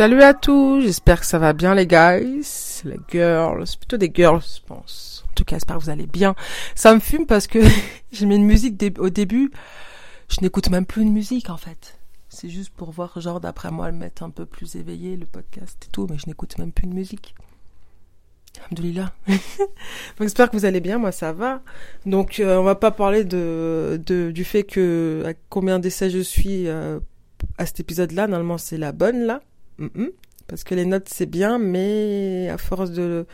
Salut 0.00 0.22
à 0.22 0.32
tous, 0.32 0.80
j'espère 0.80 1.20
que 1.20 1.26
ça 1.26 1.38
va 1.38 1.52
bien 1.52 1.74
les 1.74 1.86
guys, 1.86 2.40
les 2.86 2.98
girls, 3.12 3.66
plutôt 3.78 3.98
des 3.98 4.10
girls 4.10 4.40
je 4.40 4.62
pense. 4.66 5.26
En 5.28 5.34
tout 5.34 5.44
cas, 5.44 5.56
j'espère 5.56 5.76
que 5.76 5.82
vous 5.82 5.90
allez 5.90 6.06
bien. 6.06 6.34
Ça 6.74 6.94
me 6.94 7.00
fume 7.00 7.26
parce 7.26 7.46
que 7.46 7.58
j'ai 8.10 8.24
mis 8.24 8.36
une 8.36 8.46
musique 8.46 8.82
au 8.98 9.10
début, 9.10 9.50
je 10.30 10.40
n'écoute 10.40 10.70
même 10.70 10.86
plus 10.86 11.02
une 11.02 11.12
musique 11.12 11.50
en 11.50 11.58
fait. 11.58 11.98
C'est 12.30 12.48
juste 12.48 12.70
pour 12.70 12.92
voir 12.92 13.20
genre 13.20 13.40
d'après 13.40 13.70
moi 13.70 13.90
le 13.90 13.94
mettre 13.94 14.22
un 14.22 14.30
peu 14.30 14.46
plus 14.46 14.74
éveillé 14.74 15.18
le 15.18 15.26
podcast 15.26 15.76
et 15.86 15.90
tout, 15.92 16.06
mais 16.08 16.16
je 16.16 16.28
n'écoute 16.28 16.56
même 16.56 16.72
plus 16.72 16.86
une 16.86 16.94
musique. 16.94 17.34
Alhamdoulilah. 18.58 19.12
j'espère 20.18 20.50
que 20.50 20.56
vous 20.56 20.64
allez 20.64 20.80
bien, 20.80 20.96
moi 20.96 21.12
ça 21.12 21.34
va. 21.34 21.60
Donc 22.06 22.40
euh, 22.40 22.56
on 22.56 22.62
va 22.62 22.74
pas 22.74 22.90
parler 22.90 23.24
de, 23.24 24.00
de 24.06 24.30
du 24.30 24.44
fait 24.44 24.62
que 24.62 25.24
à 25.26 25.34
combien 25.50 25.78
d'essais 25.78 26.08
je 26.08 26.20
suis 26.20 26.68
euh, 26.68 27.00
à 27.58 27.66
cet 27.66 27.80
épisode-là. 27.80 28.28
Normalement 28.28 28.56
c'est 28.56 28.78
la 28.78 28.92
bonne 28.92 29.26
là, 29.26 29.42
parce 30.46 30.64
que 30.64 30.74
les 30.74 30.84
notes 30.84 31.08
c'est 31.08 31.26
bien, 31.26 31.58
mais 31.58 32.48
à 32.48 32.58
force 32.58 32.90
de 32.90 33.26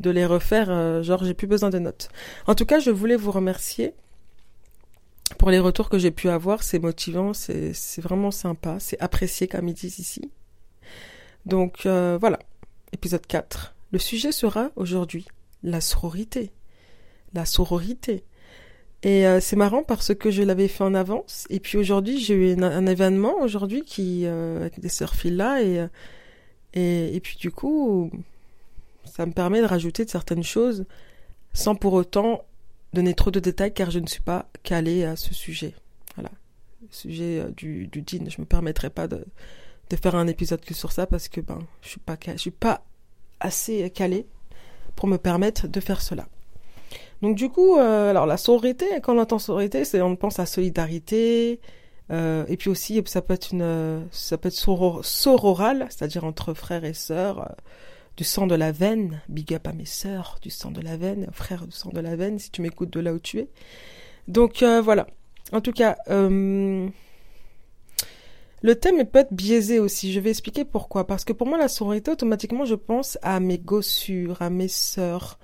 de 0.00 0.10
les 0.10 0.26
refaire, 0.26 0.70
euh, 0.70 1.02
genre 1.02 1.24
j'ai 1.24 1.34
plus 1.34 1.46
besoin 1.46 1.70
de 1.70 1.78
notes. 1.78 2.08
En 2.46 2.54
tout 2.54 2.66
cas, 2.66 2.80
je 2.80 2.90
voulais 2.90 3.16
vous 3.16 3.30
remercier 3.30 3.94
pour 5.38 5.50
les 5.50 5.60
retours 5.60 5.88
que 5.88 5.98
j'ai 5.98 6.10
pu 6.10 6.28
avoir. 6.28 6.62
C'est 6.62 6.80
motivant, 6.80 7.32
c'est 7.32 8.00
vraiment 8.00 8.30
sympa, 8.30 8.78
c'est 8.80 8.98
apprécié 9.00 9.46
comme 9.46 9.68
ils 9.68 9.74
disent 9.74 10.00
ici. 10.00 10.30
Donc 11.46 11.86
voilà, 11.86 12.38
épisode 12.92 13.26
4. 13.26 13.74
Le 13.92 13.98
sujet 13.98 14.32
sera 14.32 14.70
aujourd'hui 14.74 15.26
la 15.62 15.80
sororité. 15.80 16.52
La 17.32 17.44
sororité. 17.44 18.24
Et 19.04 19.26
euh, 19.26 19.38
c'est 19.38 19.54
marrant 19.56 19.82
parce 19.82 20.14
que 20.14 20.30
je 20.30 20.42
l'avais 20.42 20.66
fait 20.66 20.82
en 20.82 20.94
avance. 20.94 21.46
Et 21.50 21.60
puis 21.60 21.76
aujourd'hui, 21.76 22.18
j'ai 22.18 22.34
eu 22.34 22.62
un, 22.62 22.86
événement 22.86 23.38
aujourd'hui 23.40 23.82
qui 23.82 24.22
euh, 24.24 24.60
avec 24.60 24.80
des 24.80 24.88
sœurs 24.88 25.14
là 25.24 25.60
euh, 25.60 25.88
et, 26.72 27.14
et, 27.14 27.20
puis 27.20 27.36
du 27.36 27.50
coup, 27.52 28.10
ça 29.04 29.26
me 29.26 29.32
permet 29.32 29.60
de 29.60 29.66
rajouter 29.66 30.06
de 30.06 30.10
certaines 30.10 30.42
choses 30.42 30.86
sans 31.52 31.74
pour 31.74 31.92
autant 31.92 32.44
donner 32.94 33.12
trop 33.14 33.30
de 33.30 33.40
détails 33.40 33.74
car 33.74 33.90
je 33.90 33.98
ne 33.98 34.06
suis 34.06 34.22
pas 34.22 34.48
calée 34.62 35.04
à 35.04 35.16
ce 35.16 35.34
sujet. 35.34 35.74
Voilà, 36.16 36.30
le 36.80 36.88
sujet 36.90 37.44
du, 37.54 37.86
du 37.88 38.02
djinn. 38.06 38.30
Je 38.30 38.40
me 38.40 38.46
permettrai 38.46 38.88
pas 38.88 39.06
de, 39.06 39.26
de 39.90 39.96
faire 39.96 40.14
un 40.14 40.28
épisode 40.28 40.62
que 40.62 40.72
sur 40.72 40.92
ça 40.92 41.06
parce 41.06 41.28
que 41.28 41.42
ben 41.42 41.58
je 41.82 41.90
suis 41.90 42.00
pas 42.00 42.16
je 42.26 42.38
suis 42.38 42.50
pas 42.50 42.82
assez 43.38 43.90
calé 43.90 44.26
pour 44.96 45.08
me 45.08 45.18
permettre 45.18 45.68
de 45.68 45.80
faire 45.80 46.00
cela. 46.00 46.26
Donc 47.24 47.36
du 47.36 47.48
coup, 47.48 47.78
euh, 47.78 48.10
alors 48.10 48.26
la 48.26 48.36
sororité, 48.36 48.84
quand 49.02 49.16
on 49.16 49.18
entend 49.18 49.38
sororité, 49.38 49.86
c'est 49.86 50.02
on 50.02 50.14
pense 50.14 50.38
à 50.40 50.44
solidarité, 50.44 51.58
euh, 52.10 52.44
et 52.48 52.58
puis 52.58 52.68
aussi 52.68 53.02
ça 53.06 53.22
peut 53.22 53.32
être 53.32 53.54
une, 53.54 54.06
ça 54.10 54.36
peut 54.36 54.48
être 54.48 55.02
sororal, 55.02 55.86
c'est-à-dire 55.88 56.24
entre 56.24 56.52
frères 56.52 56.84
et 56.84 56.92
sœurs, 56.92 57.40
euh, 57.40 57.54
du 58.18 58.24
sang 58.24 58.46
de 58.46 58.54
la 58.54 58.72
veine. 58.72 59.22
Big 59.30 59.54
up 59.54 59.66
à 59.66 59.72
mes 59.72 59.86
sœurs 59.86 60.38
du 60.42 60.50
sang 60.50 60.70
de 60.70 60.82
la 60.82 60.98
veine, 60.98 61.28
frères 61.32 61.66
du 61.66 61.72
sang 61.72 61.88
de 61.94 62.00
la 62.00 62.14
veine, 62.14 62.38
si 62.38 62.50
tu 62.50 62.60
m'écoutes 62.60 62.90
de 62.90 63.00
là 63.00 63.14
où 63.14 63.18
tu 63.18 63.38
es. 63.38 63.48
Donc 64.28 64.62
voilà. 64.62 65.06
En 65.50 65.62
tout 65.62 65.72
cas, 65.72 65.96
le 66.08 66.90
thème 68.78 69.02
peut 69.06 69.20
être 69.20 69.32
biaisé 69.32 69.78
aussi. 69.78 70.12
Je 70.12 70.20
vais 70.20 70.28
expliquer 70.28 70.66
pourquoi. 70.66 71.06
Parce 71.06 71.24
que 71.24 71.32
pour 71.32 71.46
moi, 71.46 71.56
la 71.56 71.68
sororité, 71.68 72.10
automatiquement, 72.10 72.66
je 72.66 72.74
pense 72.74 73.16
à 73.22 73.40
mes 73.40 73.56
gossures, 73.58 74.42
à 74.42 74.50
mes 74.50 74.68
sœurs. 74.68 75.38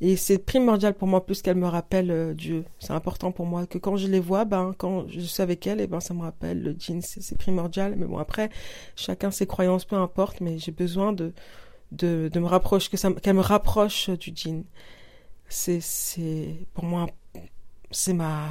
Et 0.00 0.16
c'est 0.16 0.38
primordial 0.38 0.94
pour 0.94 1.08
moi 1.08 1.26
plus 1.26 1.42
qu'elles 1.42 1.56
me 1.56 1.66
rappellent 1.66 2.10
euh, 2.10 2.34
Dieu. 2.34 2.64
C'est 2.78 2.92
important 2.92 3.32
pour 3.32 3.46
moi 3.46 3.66
que 3.66 3.78
quand 3.78 3.96
je 3.96 4.06
les 4.06 4.20
vois, 4.20 4.44
ben 4.44 4.74
quand 4.78 5.08
je 5.08 5.20
suis 5.20 5.42
avec 5.42 5.66
elles, 5.66 5.80
et 5.80 5.84
eh 5.84 5.86
ben 5.88 6.00
ça 6.00 6.14
me 6.14 6.22
rappelle 6.22 6.62
le 6.62 6.76
djinn. 6.78 7.02
C'est 7.02 7.36
primordial. 7.38 7.94
Mais 7.96 8.06
bon 8.06 8.18
après, 8.18 8.50
chacun 8.96 9.30
ses 9.30 9.46
croyances, 9.46 9.84
peu 9.84 9.96
importe. 9.96 10.40
Mais 10.40 10.58
j'ai 10.58 10.72
besoin 10.72 11.12
de 11.12 11.32
de, 11.92 12.30
de 12.32 12.40
me 12.40 12.46
rapprocher, 12.46 12.90
que 12.90 12.96
ça 12.96 13.10
qu'elle 13.12 13.36
me 13.36 13.40
rapproche 13.40 14.10
du 14.10 14.32
djinn. 14.34 14.64
C'est 15.48 15.80
c'est 15.80 16.54
pour 16.74 16.84
moi 16.84 17.06
c'est 17.90 18.12
ma 18.12 18.48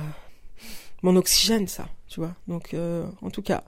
mon 1.04 1.16
oxygène, 1.16 1.68
ça, 1.68 1.88
tu 2.08 2.20
vois. 2.20 2.36
Donc, 2.48 2.74
euh, 2.74 3.06
en 3.22 3.30
tout 3.30 3.42
cas, 3.42 3.64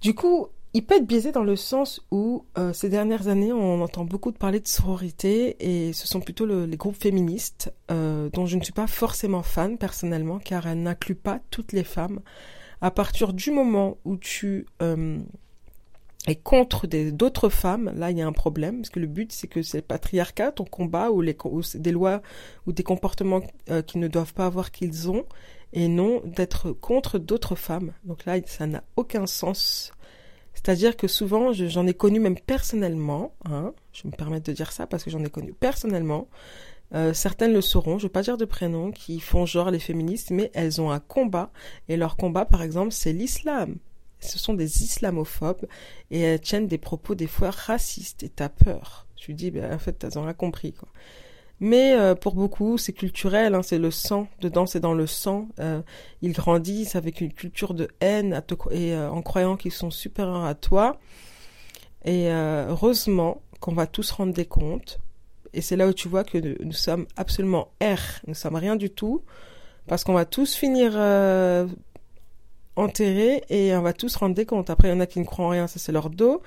du 0.00 0.14
coup, 0.14 0.48
il 0.74 0.84
peut 0.84 0.96
être 0.96 1.06
biaisé 1.06 1.32
dans 1.32 1.44
le 1.44 1.56
sens 1.56 2.02
où 2.10 2.44
euh, 2.58 2.72
ces 2.72 2.88
dernières 2.88 3.28
années, 3.28 3.52
on 3.52 3.80
entend 3.80 4.04
beaucoup 4.04 4.32
de 4.32 4.36
parler 4.36 4.60
de 4.60 4.68
sororité 4.68 5.56
et 5.60 5.92
ce 5.92 6.06
sont 6.06 6.20
plutôt 6.20 6.46
les 6.46 6.76
groupes 6.76 7.00
féministes 7.00 7.72
euh, 7.90 8.28
dont 8.30 8.44
je 8.46 8.56
ne 8.56 8.62
suis 8.62 8.72
pas 8.72 8.86
forcément 8.86 9.42
fan 9.42 9.78
personnellement, 9.78 10.38
car 10.38 10.66
elles 10.66 10.82
n'incluent 10.82 11.14
pas 11.14 11.40
toutes 11.50 11.72
les 11.72 11.84
femmes. 11.84 12.20
À 12.80 12.90
partir 12.90 13.32
du 13.32 13.50
moment 13.50 13.96
où 14.04 14.16
tu 14.16 14.66
et 16.26 16.36
contre 16.36 16.86
d'autres 16.86 17.50
femmes, 17.50 17.92
là 17.94 18.10
il 18.10 18.18
y 18.18 18.22
a 18.22 18.26
un 18.26 18.32
problème, 18.32 18.78
parce 18.78 18.90
que 18.90 19.00
le 19.00 19.06
but 19.06 19.30
c'est 19.30 19.46
que 19.46 19.62
c'est 19.62 19.78
le 19.78 19.82
patriarcat, 19.82 20.52
ton 20.52 20.64
combat, 20.64 21.10
ou, 21.10 21.20
les, 21.20 21.36
ou 21.44 21.60
des 21.74 21.92
lois 21.92 22.22
ou 22.66 22.72
des 22.72 22.82
comportements 22.82 23.42
euh, 23.70 23.82
qu'ils 23.82 24.00
ne 24.00 24.08
doivent 24.08 24.32
pas 24.32 24.46
avoir 24.46 24.70
qu'ils 24.70 25.10
ont, 25.10 25.26
et 25.72 25.88
non 25.88 26.22
d'être 26.24 26.72
contre 26.72 27.18
d'autres 27.18 27.56
femmes. 27.56 27.92
Donc 28.04 28.24
là 28.24 28.36
ça 28.46 28.66
n'a 28.66 28.82
aucun 28.96 29.26
sens. 29.26 29.92
C'est-à-dire 30.64 30.96
que 30.96 31.08
souvent, 31.08 31.52
j'en 31.52 31.86
ai 31.86 31.94
connu 31.94 32.20
même 32.20 32.38
personnellement, 32.38 33.34
hein, 33.44 33.74
je 33.92 34.06
me 34.06 34.12
permets 34.12 34.40
de 34.40 34.52
dire 34.52 34.72
ça 34.72 34.86
parce 34.86 35.04
que 35.04 35.10
j'en 35.10 35.22
ai 35.22 35.30
connu 35.30 35.52
personnellement, 35.52 36.28
euh, 36.94 37.12
certaines 37.12 37.52
le 37.52 37.60
sauront, 37.60 37.98
je 37.98 38.04
ne 38.04 38.08
vais 38.08 38.12
pas 38.12 38.22
dire 38.22 38.36
de 38.36 38.44
prénom, 38.44 38.90
qui 38.90 39.20
font 39.20 39.46
genre 39.46 39.70
les 39.70 39.78
féministes, 39.78 40.30
mais 40.30 40.50
elles 40.54 40.80
ont 40.80 40.90
un 40.90 41.00
combat, 41.00 41.50
et 41.88 41.96
leur 41.96 42.16
combat 42.16 42.44
par 42.44 42.62
exemple 42.62 42.92
c'est 42.92 43.12
l'islam 43.12 43.76
ce 44.24 44.38
sont 44.38 44.54
des 44.54 44.82
islamophobes 44.82 45.66
et 46.10 46.20
elles 46.20 46.40
tiennent 46.40 46.66
des 46.66 46.78
propos 46.78 47.14
des 47.14 47.26
fois 47.26 47.50
racistes 47.50 48.22
et 48.22 48.28
t'as 48.28 48.48
peur. 48.48 49.06
Je 49.20 49.26
lui 49.26 49.34
dis, 49.34 49.50
ben, 49.50 49.72
en 49.72 49.78
fait, 49.78 49.92
t'as 49.92 50.08
rien 50.20 50.32
compris, 50.34 50.72
quoi. 50.72 50.88
Mais 51.60 51.94
euh, 51.94 52.14
pour 52.14 52.34
beaucoup, 52.34 52.78
c'est 52.78 52.92
culturel, 52.92 53.54
hein, 53.54 53.62
c'est 53.62 53.78
le 53.78 53.90
sang, 53.90 54.28
dedans 54.40 54.66
c'est 54.66 54.80
dans 54.80 54.94
le 54.94 55.06
sang. 55.06 55.48
Euh, 55.60 55.82
ils 56.20 56.32
grandissent 56.32 56.96
avec 56.96 57.20
une 57.20 57.32
culture 57.32 57.74
de 57.74 57.88
haine 58.00 58.42
et 58.70 58.94
euh, 58.94 59.10
en 59.10 59.22
croyant 59.22 59.56
qu'ils 59.56 59.72
sont 59.72 59.90
supérieurs 59.90 60.44
à 60.44 60.54
toi. 60.54 60.98
Et 62.04 62.28
heureusement 62.28 63.40
qu'on 63.60 63.72
va 63.72 63.86
tous 63.86 64.10
rendre 64.10 64.34
des 64.34 64.44
comptes. 64.44 64.98
Et 65.54 65.62
c'est 65.62 65.74
là 65.74 65.88
où 65.88 65.94
tu 65.94 66.06
vois 66.06 66.22
que 66.22 66.36
nous, 66.62 66.72
sommes 66.72 67.06
absolument 67.16 67.68
R, 67.82 68.20
nous 68.26 68.34
sommes 68.34 68.56
rien 68.56 68.76
du 68.76 68.90
tout, 68.90 69.22
parce 69.86 70.04
qu'on 70.04 70.12
va 70.12 70.26
tous 70.26 70.54
finir 70.54 70.92
enterré 72.76 73.42
et 73.48 73.74
on 73.74 73.80
va 73.80 73.94
tous 73.94 74.14
rendre 74.16 74.34
des 74.34 74.44
comptes. 74.44 74.68
Après, 74.68 74.88
il 74.88 74.90
y 74.90 74.94
en 74.94 75.00
a 75.00 75.06
qui 75.06 75.18
ne 75.18 75.24
croient 75.24 75.46
en 75.46 75.50
rien, 75.50 75.66
ça 75.66 75.78
c'est 75.78 75.92
leur 75.92 76.10
dos. 76.10 76.42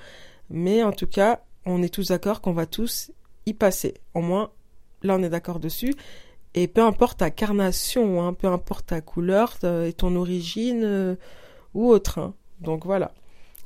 Mais 0.48 0.84
en 0.84 0.92
tout 0.92 1.08
cas, 1.08 1.40
on 1.66 1.82
est 1.82 1.92
tous 1.92 2.08
d'accord 2.08 2.40
qu'on 2.40 2.52
va 2.52 2.66
tous 2.66 3.10
y 3.46 3.52
passer. 3.52 3.94
Au 4.14 4.20
moins, 4.20 4.52
là, 5.02 5.16
on 5.16 5.22
est 5.22 5.28
d'accord 5.28 5.60
dessus. 5.60 5.94
Et 6.54 6.66
peu 6.66 6.82
importe 6.82 7.18
ta 7.18 7.30
carnation, 7.30 8.22
hein, 8.22 8.32
peu 8.32 8.46
importe 8.48 8.86
ta 8.86 9.00
couleur 9.00 9.56
et 9.64 9.92
ton 9.92 10.16
origine 10.16 10.82
euh, 10.82 11.14
ou 11.74 11.88
autre. 11.88 12.18
Hein. 12.18 12.34
Donc 12.60 12.84
voilà. 12.86 13.12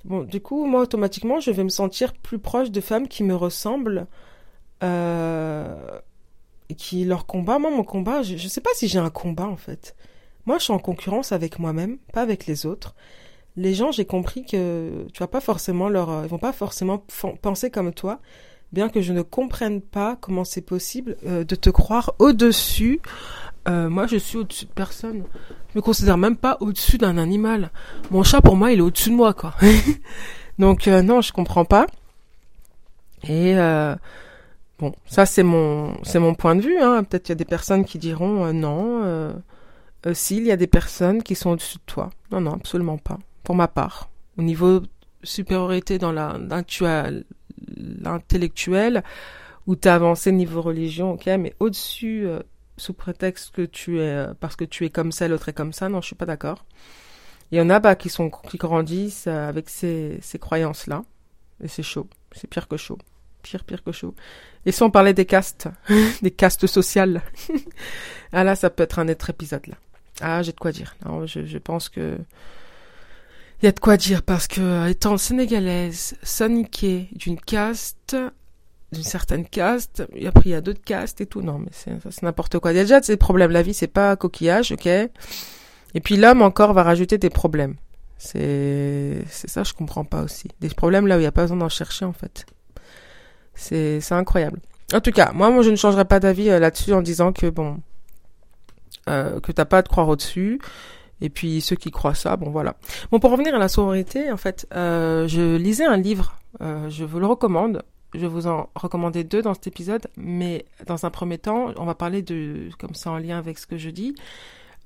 Bon, 0.04 0.22
du 0.24 0.40
coup, 0.40 0.66
moi, 0.66 0.82
automatiquement, 0.82 1.38
je 1.38 1.50
vais 1.52 1.64
me 1.64 1.68
sentir 1.68 2.12
plus 2.12 2.38
proche 2.38 2.70
de 2.70 2.80
femmes 2.80 3.08
qui 3.08 3.22
me 3.22 3.34
ressemblent. 3.34 4.06
Euh, 4.82 5.76
qui 6.76 7.04
leur 7.04 7.26
combat, 7.26 7.58
moi, 7.58 7.70
mon 7.70 7.84
combat, 7.84 8.22
je, 8.22 8.36
je 8.36 8.48
sais 8.48 8.60
pas 8.60 8.70
si 8.74 8.88
j'ai 8.88 8.98
un 8.98 9.10
combat 9.10 9.46
en 9.46 9.56
fait. 9.56 9.94
Moi, 10.46 10.58
je 10.58 10.64
suis 10.64 10.72
en 10.72 10.78
concurrence 10.78 11.32
avec 11.32 11.58
moi-même, 11.58 11.98
pas 12.12 12.22
avec 12.22 12.46
les 12.46 12.66
autres. 12.66 12.94
Les 13.56 13.74
gens, 13.74 13.92
j'ai 13.92 14.06
compris 14.06 14.44
que 14.44 15.06
tu 15.12 15.20
vas 15.20 15.28
pas 15.28 15.40
forcément 15.40 15.88
leur, 15.88 16.10
euh, 16.10 16.22
ils 16.24 16.28
vont 16.28 16.38
pas 16.38 16.52
forcément 16.52 17.04
penser 17.42 17.70
comme 17.70 17.92
toi, 17.92 18.20
bien 18.72 18.88
que 18.88 19.00
je 19.00 19.12
ne 19.12 19.22
comprenne 19.22 19.80
pas 19.80 20.16
comment 20.20 20.44
c'est 20.44 20.62
possible 20.62 21.16
euh, 21.26 21.44
de 21.44 21.54
te 21.54 21.70
croire 21.70 22.14
au-dessus. 22.18 23.00
Euh, 23.68 23.88
moi, 23.88 24.06
je 24.06 24.16
suis 24.16 24.38
au-dessus 24.38 24.66
de 24.66 24.70
personne. 24.70 25.24
Je 25.72 25.78
me 25.78 25.82
considère 25.82 26.18
même 26.18 26.36
pas 26.36 26.56
au-dessus 26.60 26.98
d'un 26.98 27.18
animal. 27.18 27.70
Mon 28.10 28.22
chat, 28.22 28.40
pour 28.40 28.56
moi, 28.56 28.72
il 28.72 28.78
est 28.78 28.82
au-dessus 28.82 29.10
de 29.10 29.14
moi, 29.14 29.34
quoi. 29.34 29.54
Donc 30.58 30.86
non, 30.86 31.20
je 31.20 31.32
comprends 31.32 31.64
pas. 31.64 31.86
Et 33.24 33.54
bon, 34.78 34.92
ça 35.06 35.26
c'est 35.26 35.42
mon, 35.42 35.96
c'est 36.02 36.18
mon 36.18 36.34
point 36.34 36.56
de 36.56 36.60
vue. 36.60 36.78
Hein. 36.78 37.04
Peut-être 37.04 37.24
qu'il 37.24 37.32
y 37.32 37.32
a 37.32 37.36
des 37.36 37.44
personnes 37.44 37.84
qui 37.84 37.98
diront 37.98 38.52
non 38.52 39.32
euh, 40.06 40.14
s'il 40.14 40.44
y 40.44 40.50
a 40.50 40.56
des 40.56 40.66
personnes 40.66 41.22
qui 41.22 41.34
sont 41.34 41.50
au-dessus 41.50 41.78
de 41.78 41.82
toi. 41.86 42.10
Non, 42.30 42.40
non, 42.40 42.54
absolument 42.54 42.98
pas. 42.98 43.18
Pour 43.42 43.54
ma 43.54 43.68
part. 43.68 44.08
Au 44.38 44.42
niveau 44.42 44.82
supériorité 45.22 45.98
dans 45.98 46.12
la, 46.12 46.38
l'intellectuel, 48.00 49.02
où 49.66 49.76
tu 49.76 49.88
as 49.88 49.94
avancé 49.94 50.32
niveau 50.32 50.62
religion, 50.62 51.12
ok, 51.12 51.26
mais 51.38 51.54
au-dessus, 51.60 52.26
euh, 52.26 52.40
sous 52.76 52.94
prétexte 52.94 53.54
que 53.54 53.62
tu 53.62 54.00
es, 54.00 54.08
euh, 54.08 54.34
parce 54.38 54.56
que 54.56 54.64
tu 54.64 54.84
es 54.84 54.90
comme 54.90 55.12
ça, 55.12 55.28
l'autre 55.28 55.48
est 55.48 55.52
comme 55.52 55.72
ça, 55.72 55.88
non, 55.88 56.00
je 56.00 56.06
suis 56.06 56.16
pas 56.16 56.26
d'accord. 56.26 56.64
Il 57.50 57.58
y 57.58 57.60
en 57.60 57.70
a 57.70 57.80
bah, 57.80 57.94
qui 57.96 58.08
sont 58.08 58.30
qui 58.30 58.56
grandissent 58.56 59.26
avec 59.26 59.68
ces, 59.68 60.18
ces 60.22 60.38
croyances-là, 60.38 61.04
et 61.62 61.68
c'est 61.68 61.82
chaud, 61.82 62.08
c'est 62.32 62.48
pire 62.48 62.66
que 62.66 62.76
chaud, 62.76 62.98
pire 63.42 63.64
pire 63.64 63.84
que 63.84 63.92
chaud. 63.92 64.14
Et 64.64 64.72
si 64.72 64.82
on 64.82 64.90
parlait 64.90 65.14
des 65.14 65.26
castes, 65.26 65.68
des 66.22 66.30
castes 66.30 66.66
sociales, 66.66 67.22
ah 68.32 68.44
là, 68.44 68.56
ça 68.56 68.70
peut 68.70 68.82
être 68.82 68.98
un 68.98 69.08
autre 69.08 69.30
épisode 69.30 69.66
là. 69.66 69.76
Ah, 70.20 70.42
j'ai 70.42 70.52
de 70.52 70.58
quoi 70.58 70.72
dire. 70.72 70.94
je, 71.24 71.58
pense 71.58 71.88
que 71.88 72.18
Il 73.62 73.66
y 73.66 73.68
a 73.68 73.72
de 73.72 73.78
quoi 73.78 73.96
dire 73.96 74.24
parce 74.24 74.48
que 74.48 74.88
étant 74.88 75.16
sénégalaise, 75.16 76.16
soniquée 76.24 77.08
d'une 77.12 77.40
caste, 77.40 78.16
d'une 78.90 79.04
certaine 79.04 79.46
caste, 79.46 80.02
et 80.12 80.26
après 80.26 80.42
il 80.46 80.52
y 80.52 80.54
a 80.56 80.60
d'autres 80.60 80.82
castes 80.82 81.20
et 81.20 81.26
tout. 81.26 81.42
Non, 81.42 81.60
mais 81.60 81.70
c'est, 81.70 82.22
n'importe 82.22 82.58
quoi. 82.58 82.72
Il 82.72 82.76
y 82.76 82.80
a 82.80 82.82
déjà 82.82 83.00
ces 83.00 83.16
problèmes. 83.16 83.52
La 83.52 83.62
vie, 83.62 83.72
c'est 83.72 83.86
pas 83.86 84.16
coquillage, 84.16 84.72
ok? 84.72 84.86
Et 84.86 86.00
puis 86.02 86.16
l'homme 86.16 86.42
encore 86.42 86.72
va 86.72 86.82
rajouter 86.82 87.18
des 87.18 87.30
problèmes. 87.30 87.76
C'est, 88.18 89.24
c'est 89.28 89.48
ça, 89.48 89.62
je 89.62 89.74
comprends 89.74 90.04
pas 90.04 90.22
aussi. 90.22 90.48
Des 90.60 90.68
problèmes 90.68 91.06
là 91.06 91.14
où 91.14 91.18
il 91.18 91.22
n'y 91.22 91.26
a 91.26 91.32
pas 91.32 91.42
besoin 91.42 91.58
d'en 91.58 91.68
chercher 91.68 92.04
en 92.04 92.12
fait. 92.12 92.46
C'est, 93.54 94.00
c'est 94.00 94.14
incroyable. 94.14 94.60
En 94.92 95.00
tout 95.00 95.12
cas, 95.12 95.30
moi, 95.32 95.50
moi, 95.50 95.62
je 95.62 95.70
ne 95.70 95.76
changerai 95.76 96.04
pas 96.04 96.18
d'avis 96.18 96.50
euh, 96.50 96.58
là-dessus 96.58 96.92
en 96.94 97.02
disant 97.02 97.32
que 97.32 97.48
bon, 97.48 97.78
euh, 99.08 99.38
que 99.38 99.52
t'as 99.52 99.66
pas 99.66 99.78
à 99.78 99.82
te 99.84 99.88
croire 99.88 100.08
au-dessus. 100.08 100.60
Et 101.22 101.30
puis 101.30 101.60
ceux 101.60 101.76
qui 101.76 101.90
croient 101.90 102.14
ça, 102.14 102.36
bon 102.36 102.50
voilà. 102.50 102.74
Bon, 103.10 103.20
pour 103.20 103.30
revenir 103.30 103.54
à 103.54 103.58
la 103.58 103.68
sororité, 103.68 104.30
en 104.32 104.36
fait, 104.36 104.66
euh, 104.74 105.28
je 105.28 105.56
lisais 105.56 105.84
un 105.84 105.96
livre, 105.96 106.36
euh, 106.60 106.90
je 106.90 107.04
vous 107.04 107.20
le 107.20 107.26
recommande. 107.26 107.82
Je 108.14 108.26
vous 108.26 108.46
en 108.46 108.68
recommander 108.74 109.24
deux 109.24 109.40
dans 109.40 109.54
cet 109.54 109.68
épisode, 109.68 110.06
mais 110.18 110.66
dans 110.86 111.06
un 111.06 111.10
premier 111.10 111.38
temps, 111.38 111.72
on 111.78 111.86
va 111.86 111.94
parler 111.94 112.20
de, 112.20 112.68
comme 112.78 112.94
ça 112.94 113.10
en 113.10 113.16
lien 113.16 113.38
avec 113.38 113.58
ce 113.58 113.66
que 113.66 113.78
je 113.78 113.88
dis, 113.88 114.14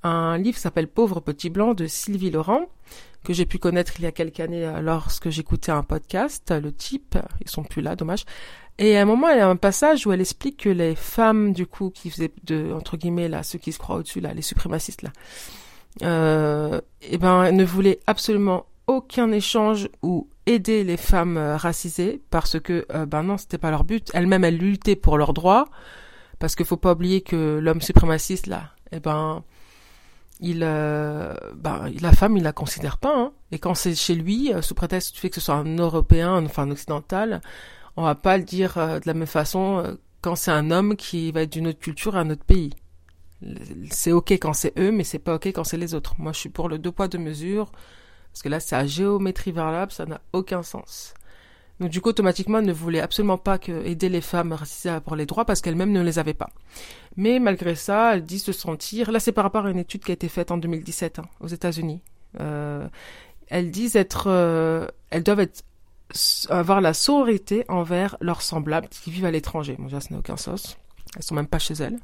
un 0.05 0.39
livre 0.39 0.59
s'appelle 0.59 0.87
Pauvre 0.87 1.19
Petit 1.19 1.51
Blanc 1.51 1.75
de 1.75 1.89
Sylvie 1.89 2.31
Laurent, 2.31 2.67
que 3.25 3.33
j'ai 3.33 3.45
pu 3.45 3.59
connaître 3.59 3.95
il 3.99 4.05
y 4.05 4.07
a 4.07 4.13
quelques 4.13 4.39
années 4.39 4.65
euh, 4.65 4.81
lorsque 4.81 5.31
j'écoutais 5.31 5.73
un 5.73 5.83
podcast. 5.83 6.53
Le 6.53 6.71
type, 6.71 7.19
ils 7.41 7.51
sont 7.51 7.65
plus 7.65 7.83
là, 7.83 7.97
dommage. 7.97 8.25
Et 8.79 8.97
à 8.97 9.03
un 9.03 9.07
moment, 9.07 9.31
il 9.31 9.39
y 9.39 9.41
a 9.41 9.49
un 9.49 9.57
passage 9.57 10.07
où 10.07 10.13
elle 10.13 10.21
explique 10.21 10.59
que 10.59 10.69
les 10.69 10.95
femmes, 10.95 11.53
du 11.53 11.67
coup, 11.67 11.91
qui 11.91 12.11
faisaient 12.11 12.31
de, 12.45 12.73
entre 12.73 12.97
guillemets, 12.97 13.29
là, 13.29 13.43
ceux 13.43 13.59
qui 13.59 13.73
se 13.73 13.79
croient 13.79 13.97
au-dessus, 13.97 14.21
là, 14.21 14.35
les 14.35 14.43
suprémacistes, 14.43 15.03
là, 15.03 15.11
euh, 16.03 16.81
eh 17.03 17.19
ben, 17.19 17.53
ne 17.53 17.65
voulaient 17.65 18.01
absolument 18.07 18.67
aucun 18.87 19.33
échange 19.33 19.89
ou 20.03 20.29
aider 20.47 20.85
les 20.85 20.97
femmes 20.97 21.37
euh, 21.37 21.57
racisées 21.57 22.23
parce 22.31 22.59
que, 22.61 22.87
euh, 22.95 23.07
ben 23.07 23.23
non, 23.23 23.37
c'était 23.37 23.59
pas 23.59 23.71
leur 23.71 23.85
but. 23.85 24.11
Elles-mêmes, 24.15 24.45
elles 24.45 24.59
luttaient 24.59 24.97
pour 24.97 25.19
leurs 25.19 25.35
droits 25.35 25.69
parce 26.39 26.55
qu'il 26.55 26.67
faut 26.67 26.77
pas 26.77 26.93
oublier 26.93 27.21
que 27.21 27.59
l'homme 27.59 27.81
suprémaciste, 27.81 28.47
là, 28.47 28.71
eh 28.93 29.01
ben, 29.01 29.43
il, 30.41 30.61
euh, 30.63 31.35
bah, 31.55 31.87
la 32.01 32.13
femme, 32.13 32.37
il 32.37 32.43
la 32.43 32.53
considère 32.53 32.99
pas. 32.99 33.15
Hein. 33.17 33.33
Et 33.51 33.59
quand 33.59 33.75
c'est 33.75 33.95
chez 33.95 34.15
lui, 34.15 34.53
sous 34.61 34.75
prétexte 34.75 35.15
du 35.15 35.21
fait 35.21 35.31
que 35.31 35.37
ce 35.37 35.41
soit 35.41 35.55
un 35.57 35.77
Européen, 35.77 36.45
enfin 36.45 36.65
un 36.65 36.71
occidental, 36.71 37.41
on 37.97 38.03
va 38.03 38.15
pas 38.15 38.37
le 38.37 38.45
dire 38.45 38.75
de 38.77 39.07
la 39.07 39.15
même 39.15 39.27
façon 39.27 39.97
quand 40.21 40.37
c'est 40.37 40.51
un 40.51 40.71
homme 40.71 40.97
qui 40.97 41.33
va 41.33 41.43
être 41.43 41.53
d'une 41.53 41.69
autre 41.69 41.79
culture 41.79 42.17
à 42.17 42.21
un 42.21 42.31
autre 42.31 42.45
pays. 42.45 42.75
C'est 43.91 44.13
ok 44.13 44.33
quand 44.33 44.55
c'est 44.55 44.79
eux, 44.79 44.91
mais 44.91 45.05
c'est 45.05 45.19
pas 45.19 45.35
ok 45.35 45.47
quand 45.49 45.65
c'est 45.65 45.77
les 45.77 45.95
autres. 45.95 46.15
Moi, 46.19 46.33
je 46.33 46.39
suis 46.39 46.49
pour 46.49 46.69
le 46.69 46.79
deux 46.79 46.93
poids 46.93 47.09
deux 47.09 47.19
mesures, 47.19 47.71
parce 48.33 48.43
que 48.43 48.49
là, 48.49 48.61
c'est 48.61 48.77
à 48.77 48.87
géométrie 48.87 49.53
variable, 49.53 49.93
ça 49.93 50.07
n'a 50.07 50.21
aucun 50.33 50.63
sens. 50.63 51.15
Donc 51.81 51.91
du 51.91 52.01
coup, 52.01 52.09
automatiquement, 52.09 52.59
elle 52.59 52.67
ne 52.67 52.73
voulait 52.73 53.01
absolument 53.01 53.37
pas 53.37 53.59
que 53.59 53.85
aider 53.85 54.09
les 54.09 54.23
femmes 54.23 54.53
racisées 54.53 54.99
pour 55.05 55.15
les 55.15 55.27
droits 55.27 55.45
parce 55.45 55.61
qu'elles-mêmes 55.61 55.93
ne 55.93 56.01
les 56.01 56.19
avaient 56.19 56.35
pas. 56.35 56.49
Mais 57.17 57.39
malgré 57.39 57.75
ça, 57.75 58.15
elle 58.15 58.25
dit 58.25 58.39
se 58.39 58.53
sentir. 58.53 59.13
Là, 59.13 59.21
c'est 59.21 59.33
par 59.33 59.45
rapport 59.45 59.67
à 59.67 59.71
une 59.71 59.79
étude 59.79 60.03
qui 60.03 60.11
a 60.11 60.15
été 60.15 60.29
faite 60.29 60.51
en 60.51 60.57
2017 60.57 61.19
hein, 61.19 61.27
aux 61.41 61.49
États-Unis. 61.49 62.01
Euh, 62.41 62.89
elles 63.49 63.71
disent 63.71 63.97
être, 63.97 64.29
euh, 64.29 64.87
elles 65.11 65.23
doivent 65.23 65.41
être 65.41 65.65
avoir 66.49 66.81
la 66.81 66.95
sororité 66.95 67.65
envers 67.69 68.17
leurs 68.21 68.41
semblables 68.41 68.89
qui 68.89 69.11
vivent 69.11 69.25
à 69.25 69.31
l'étranger. 69.31 69.77
Bon, 69.79 69.91
ça, 69.91 70.01
ça 70.01 70.09
n'a 70.13 70.19
aucun 70.19 70.37
sens. 70.37 70.79
Elles 71.17 71.23
sont 71.23 71.35
même 71.35 71.47
pas 71.47 71.59
chez 71.59 71.75
elles. 71.75 71.99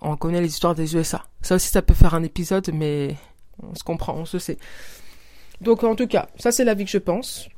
On 0.00 0.16
connaît 0.16 0.40
les 0.40 0.48
histoires 0.48 0.74
des 0.74 0.94
USA. 0.96 1.24
Ça 1.42 1.56
aussi, 1.56 1.68
ça 1.68 1.82
peut 1.82 1.94
faire 1.94 2.14
un 2.14 2.22
épisode, 2.22 2.70
mais 2.72 3.16
on 3.62 3.74
se 3.74 3.84
comprend, 3.84 4.14
on 4.14 4.24
se 4.24 4.38
sait. 4.38 4.58
Donc, 5.60 5.84
en 5.84 5.94
tout 5.94 6.06
cas, 6.06 6.28
ça, 6.36 6.50
c'est 6.50 6.64
la 6.64 6.74
vie 6.74 6.84
que 6.84 6.90
je 6.90 6.98
pense. 6.98 7.48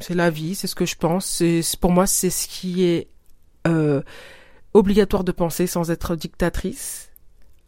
C'est 0.00 0.14
la 0.14 0.30
vie, 0.30 0.54
c'est 0.54 0.66
ce 0.66 0.74
que 0.74 0.86
je 0.86 0.96
pense. 0.96 1.26
C'est 1.26 1.62
pour 1.80 1.92
moi, 1.92 2.06
c'est 2.06 2.30
ce 2.30 2.48
qui 2.48 2.84
est 2.84 3.08
euh, 3.66 4.02
obligatoire 4.74 5.24
de 5.24 5.32
penser 5.32 5.66
sans 5.66 5.90
être 5.90 6.16
dictatrice. 6.16 7.10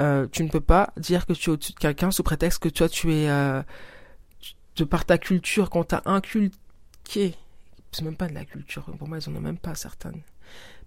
Euh, 0.02 0.26
tu 0.30 0.44
ne 0.44 0.48
peux 0.50 0.60
pas 0.60 0.92
dire 0.96 1.24
que 1.24 1.32
tu 1.32 1.48
es 1.48 1.52
au-dessus 1.52 1.72
de 1.72 1.78
quelqu'un 1.78 2.10
sous 2.10 2.22
prétexte 2.22 2.58
que 2.58 2.68
toi 2.68 2.86
tu 2.86 3.14
es 3.14 3.30
euh, 3.30 3.62
de 4.76 4.84
par 4.84 5.06
ta 5.06 5.16
culture 5.16 5.70
qu'on 5.70 5.84
t'a 5.84 6.02
inculqué. 6.04 7.34
C'est 7.92 8.02
même 8.02 8.16
pas 8.16 8.28
de 8.28 8.34
la 8.34 8.44
culture. 8.44 8.84
Pour 8.98 9.08
moi, 9.08 9.18
ils 9.18 9.30
en 9.30 9.36
ont 9.36 9.40
même 9.40 9.56
pas 9.56 9.74
certaines 9.74 10.20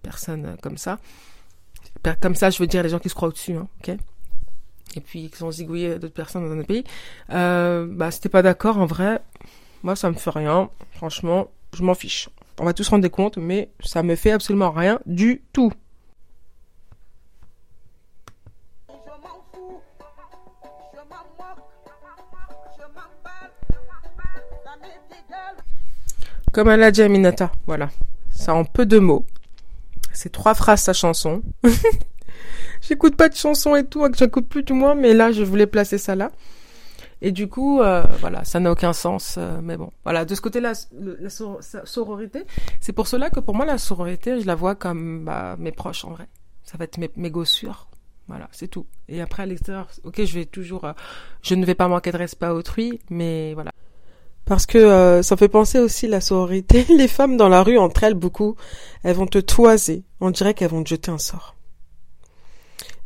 personnes 0.02 0.56
comme 0.62 0.78
ça. 0.78 1.00
Comme 2.20 2.34
ça, 2.34 2.50
je 2.50 2.58
veux 2.58 2.66
dire 2.66 2.82
les 2.82 2.88
gens 2.88 2.98
qui 2.98 3.08
se 3.08 3.14
croient 3.14 3.28
au-dessus, 3.28 3.54
hein, 3.54 3.68
ok? 3.80 3.96
Et 4.96 5.00
puis 5.00 5.30
qui 5.30 5.36
sont 5.36 5.50
zigouillés 5.50 5.98
d'autres 5.98 6.14
personnes 6.14 6.48
dans 6.48 6.58
un 6.58 6.64
pays. 6.64 6.84
Euh, 7.30 7.86
bah, 7.88 8.10
c'était 8.10 8.28
pas 8.28 8.42
d'accord 8.42 8.78
en 8.78 8.86
vrai. 8.86 9.20
Moi, 9.82 9.96
ça 9.96 10.10
me 10.10 10.14
fait 10.14 10.30
rien. 10.30 10.68
Franchement, 10.92 11.48
je 11.74 11.82
m'en 11.82 11.94
fiche. 11.94 12.28
On 12.58 12.64
va 12.64 12.74
tous 12.74 12.88
rendre 12.88 13.06
compte, 13.08 13.36
mais 13.36 13.70
ça 13.84 14.02
me 14.02 14.16
fait 14.16 14.32
absolument 14.32 14.70
rien 14.70 14.98
du 15.06 15.42
tout. 15.52 15.72
Comme 26.52 26.68
elle 26.68 26.82
a 26.82 26.90
dit 26.90 27.02
Aminata, 27.02 27.52
voilà. 27.66 27.90
Ça 28.30 28.54
en 28.54 28.64
peu 28.64 28.84
de 28.84 28.98
mots. 28.98 29.24
C'est 30.12 30.32
trois 30.32 30.54
phrases 30.54 30.82
sa 30.82 30.92
chanson. 30.92 31.42
J'écoute 32.80 33.16
pas 33.16 33.28
de 33.28 33.34
chansons 33.34 33.76
et 33.76 33.84
tout, 33.84 34.06
j'écoute 34.16 34.48
plus 34.48 34.62
du 34.62 34.72
moins, 34.72 34.94
mais 34.94 35.12
là 35.12 35.32
je 35.32 35.42
voulais 35.42 35.66
placer 35.66 35.98
ça 35.98 36.14
là. 36.14 36.30
Et 37.22 37.32
du 37.32 37.48
coup, 37.48 37.82
euh, 37.82 38.02
voilà, 38.20 38.44
ça 38.44 38.60
n'a 38.60 38.72
aucun 38.72 38.92
sens. 38.92 39.36
Euh, 39.38 39.60
mais 39.62 39.76
bon, 39.76 39.90
voilà, 40.04 40.24
de 40.24 40.34
ce 40.34 40.40
côté-là, 40.40 40.72
la, 40.92 41.28
sororité, 41.84 42.44
c'est 42.80 42.92
pour 42.92 43.08
cela 43.08 43.28
que 43.28 43.40
pour 43.40 43.54
moi, 43.54 43.66
la 43.66 43.78
sororité, 43.78 44.40
je 44.40 44.46
la 44.46 44.54
vois 44.54 44.74
comme 44.74 45.24
bah, 45.24 45.56
mes 45.58 45.72
proches 45.72 46.04
en 46.04 46.12
vrai. 46.12 46.28
Ça 46.64 46.78
va 46.78 46.84
être 46.84 46.98
mes, 46.98 47.10
mes 47.16 47.30
gossures. 47.30 47.88
Voilà, 48.28 48.48
c'est 48.52 48.68
tout. 48.68 48.86
Et 49.08 49.20
après, 49.20 49.42
à 49.42 49.46
l'extérieur, 49.46 49.88
ok, 50.04 50.24
je 50.24 50.34
vais 50.34 50.46
toujours... 50.46 50.84
Euh, 50.84 50.92
je 51.42 51.54
ne 51.54 51.66
vais 51.66 51.74
pas 51.74 51.88
manquer 51.88 52.12
de 52.12 52.16
respect 52.16 52.46
à 52.46 52.54
autrui, 52.54 53.00
mais 53.10 53.54
voilà. 53.54 53.72
Parce 54.50 54.66
que 54.66 55.20
ça 55.22 55.36
fait 55.36 55.48
penser 55.48 55.78
aussi 55.78 56.08
la 56.08 56.20
sororité. 56.20 56.84
Les 56.96 57.06
femmes 57.06 57.36
dans 57.36 57.48
la 57.48 57.62
rue, 57.62 57.78
entre 57.78 58.02
elles, 58.02 58.14
beaucoup, 58.14 58.56
elles 59.04 59.14
vont 59.14 59.28
te 59.28 59.38
toiser. 59.38 60.02
On 60.20 60.30
dirait 60.30 60.54
qu'elles 60.54 60.70
vont 60.70 60.82
te 60.82 60.88
jeter 60.88 61.12
un 61.12 61.18
sort. 61.18 61.54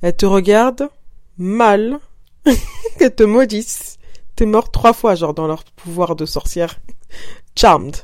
Elles 0.00 0.16
te 0.16 0.24
regardent 0.24 0.88
mal, 1.36 1.98
qu'elles 2.98 3.14
te 3.14 3.24
maudissent 3.24 3.98
t'es 4.36 4.46
mort 4.46 4.70
trois 4.70 4.92
fois, 4.92 5.14
genre, 5.14 5.34
dans 5.34 5.46
leur 5.46 5.64
pouvoir 5.64 6.16
de 6.16 6.26
sorcière. 6.26 6.80
Charmed. 7.56 7.96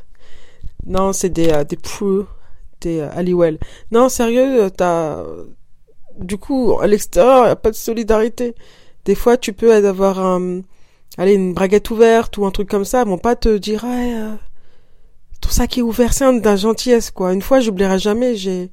Non, 0.86 1.12
c'est 1.12 1.28
des, 1.28 1.50
euh, 1.50 1.64
des 1.64 1.76
Prue, 1.76 2.24
des 2.80 3.00
euh, 3.00 3.10
Halliwell. 3.12 3.58
Non, 3.90 4.08
sérieux, 4.08 4.64
euh, 4.64 4.70
t'as... 4.70 5.24
Du 6.18 6.38
coup, 6.38 6.78
à 6.80 6.86
l'extérieur, 6.86 7.46
y 7.46 7.50
a 7.50 7.56
pas 7.56 7.70
de 7.70 7.76
solidarité. 7.76 8.54
Des 9.04 9.14
fois, 9.14 9.36
tu 9.36 9.52
peux 9.52 9.72
avoir 9.74 10.18
un... 10.18 10.60
Allez, 11.18 11.34
une 11.34 11.54
braguette 11.54 11.90
ouverte 11.90 12.38
ou 12.38 12.46
un 12.46 12.50
truc 12.50 12.68
comme 12.68 12.84
ça, 12.84 13.04
vont 13.04 13.18
pas 13.18 13.36
te 13.36 13.58
dire, 13.58 13.84
ah, 13.84 13.88
euh, 13.88 14.36
ça 15.50 15.66
qui 15.66 15.80
est 15.80 15.82
ouvert, 15.82 16.12
c'est 16.12 16.24
un 16.24 16.56
gentillesse, 16.56 17.10
quoi. 17.10 17.32
Une 17.32 17.42
fois, 17.42 17.60
j'oublierai 17.60 17.98
jamais, 17.98 18.36
j'ai... 18.36 18.70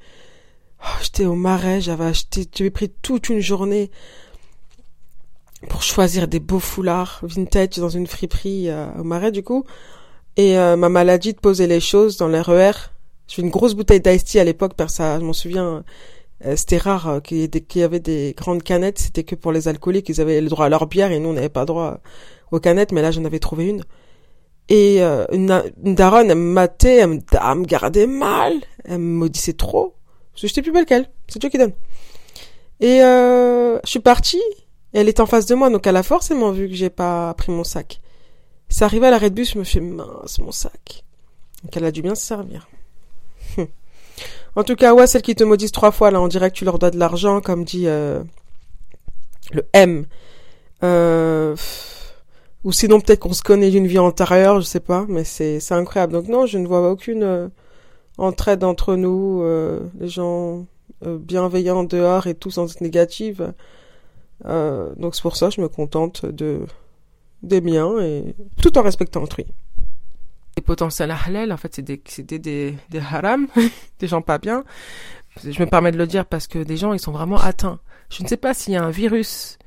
Oh, 0.84 0.98
j'étais 1.02 1.26
au 1.26 1.34
marais, 1.34 1.82
j'avais 1.82 2.06
acheté, 2.06 2.48
j'avais 2.54 2.70
pris 2.70 2.90
toute 3.02 3.30
une 3.30 3.40
journée 3.40 3.90
pour 5.70 5.82
choisir 5.82 6.28
des 6.28 6.40
beaux 6.40 6.60
foulards 6.60 7.20
vintage 7.24 7.78
dans 7.78 7.90
une 7.90 8.06
friperie 8.06 8.70
euh, 8.70 8.88
au 9.00 9.04
marais 9.04 9.32
du 9.32 9.42
coup. 9.42 9.66
Et 10.36 10.56
euh, 10.56 10.76
ma 10.76 10.88
maladie 10.88 11.34
de 11.34 11.40
poser 11.40 11.66
les 11.66 11.80
choses 11.80 12.18
dans 12.18 12.28
l'RER. 12.28 12.74
J'ai 13.28 13.42
une 13.42 13.50
grosse 13.50 13.74
bouteille 13.74 14.02
d'ice 14.02 14.36
à 14.36 14.44
l'époque, 14.44 14.74
ça, 14.88 15.20
je 15.20 15.26
m'en 15.26 15.34
souviens, 15.34 15.84
c'était 16.56 16.78
rare 16.78 17.22
qu'il 17.24 17.50
y, 17.76 17.82
avait 17.82 18.00
des 18.00 18.36
grandes 18.38 18.64
canettes, 18.64 19.00
c'était 19.00 19.24
que 19.24 19.36
pour 19.36 19.52
les 19.52 19.68
alcooliques, 19.68 20.10
ils 20.10 20.22
avaient 20.22 20.40
le 20.42 20.50
droit 20.50 20.66
à 20.66 20.70
leur 20.70 20.86
bière 20.88 21.12
et 21.12 21.20
nous 21.20 21.30
on 21.30 21.34
n'avait 21.34 21.50
pas 21.50 21.66
droit 21.66 22.00
aux 22.52 22.60
canettes, 22.60 22.92
mais 22.92 23.02
là 23.02 23.12
j'en 23.12 23.26
avais 23.26 23.40
trouvé 23.40 23.68
une. 23.68 23.84
Et 24.70 25.02
une, 25.02 25.64
une, 25.84 25.96
daronne, 25.96 26.30
elle 26.30 26.38
me 26.38 26.54
matait, 26.54 26.98
elle 26.98 27.08
me, 27.08 27.20
elle 27.32 27.58
me 27.58 27.66
gardait 27.66 28.06
mal, 28.06 28.54
elle 28.86 29.00
me 29.00 29.18
maudissait 29.20 29.54
trop. 29.54 29.96
Parce 30.32 30.44
que 30.44 30.48
j'étais 30.50 30.62
plus 30.62 30.72
belle 30.72 30.86
qu'elle, 30.86 31.10
c'est 31.28 31.40
Dieu 31.40 31.50
qui 31.50 31.58
donne. 31.58 31.74
Et 32.80 33.00
je 33.00 33.80
suis 33.90 34.00
partie, 34.00 34.44
elle 34.94 35.10
est 35.10 35.20
en 35.20 35.26
face 35.26 35.46
de 35.46 35.56
moi, 35.56 35.70
donc 35.70 35.88
elle 35.88 35.96
a 35.96 36.04
forcément 36.04 36.52
vu 36.52 36.68
que 36.68 36.76
j'ai 36.76 36.90
pas 36.90 37.34
pris 37.34 37.52
mon 37.52 37.64
sac. 37.64 38.00
C'est 38.70 38.84
arrivé 38.84 39.08
à 39.08 39.12
l'arrêt 39.12 39.30
de 39.30 39.36
bus, 39.36 39.54
je 39.54 39.60
me 39.60 39.64
fais 39.64 39.80
mince 39.80 40.40
mon 40.40 40.52
sac. 40.52 41.04
Donc 41.64 41.76
elle 41.76 41.86
a 41.86 41.92
dû 41.92 42.02
bien 42.02 42.16
se 42.16 42.26
servir. 42.26 42.68
En 44.58 44.64
tout 44.64 44.76
cas, 44.76 44.94
ouais, 44.94 45.08
celles 45.08 45.22
qui 45.22 45.36
te 45.36 45.44
maudissent 45.44 45.72
trois 45.72 45.92
fois, 45.92 46.12
là, 46.12 46.22
on 46.22 46.28
dirait 46.28 46.52
tu 46.52 46.66
leur 46.66 46.80
dois 46.80 46.92
de 46.92 47.00
l'argent, 47.00 47.40
comme 47.40 47.64
dit 47.64 47.88
euh, 47.88 48.22
le 49.52 49.66
M. 49.74 50.06
Euh, 50.84 51.56
ou 52.64 52.72
sinon 52.72 53.00
peut-être 53.00 53.20
qu'on 53.20 53.34
se 53.34 53.44
connaît 53.44 53.70
d'une 53.70 53.88
vie 53.88 54.00
antérieure, 54.00 54.60
je 54.60 54.66
sais 54.66 54.82
pas, 54.82 55.06
mais 55.08 55.24
c'est 55.24 55.72
incroyable. 55.72 56.14
Donc 56.14 56.28
non, 56.28 56.46
je 56.46 56.58
ne 56.58 56.68
vois 56.68 56.92
aucune 56.92 57.24
euh, 57.24 57.48
entraide 58.18 58.64
entre 58.64 58.96
nous, 58.96 59.44
les 60.00 60.10
gens 60.10 60.66
bienveillants 61.06 61.84
dehors 61.84 62.28
et 62.28 62.34
tous 62.34 62.58
en 62.58 62.66
négative. 62.82 63.54
Euh, 64.46 64.94
donc 64.98 65.16
c'est 65.16 65.22
pour 65.22 65.36
ça 65.36 65.50
je 65.50 65.62
me 65.62 65.68
contente 65.68 66.26
de 66.26 66.62
des 67.44 67.62
miens, 67.62 68.00
et 68.00 68.36
tout 68.62 68.78
en 68.78 68.82
respectant 68.82 69.22
autrui. 69.22 69.46
Les 70.58 70.64
potentiels 70.64 71.12
halal, 71.12 71.54
en 71.54 71.58
fait, 71.58 71.76
c'est 71.76 71.82
des, 71.84 72.02
des, 72.20 72.40
des, 72.40 72.76
des 72.90 73.00
haram, 73.00 73.48
des 74.00 74.08
gens 74.08 74.22
pas 74.22 74.40
bien. 74.40 74.64
Je 75.44 75.60
me 75.62 75.68
permets 75.68 75.92
de 75.92 75.98
le 75.98 76.08
dire 76.08 76.26
parce 76.26 76.48
que 76.48 76.60
des 76.60 76.78
gens, 76.78 76.94
ils 76.94 77.00
sont 77.00 77.12
vraiment 77.12 77.38
atteints. 77.38 77.80
Je 78.10 78.24
ne 78.24 78.28
sais 78.28 78.38
pas 78.38 78.54
s'il 78.54 78.74
y 78.74 78.76
a 78.76 78.84
un 78.84 78.90
virus. 78.90 79.60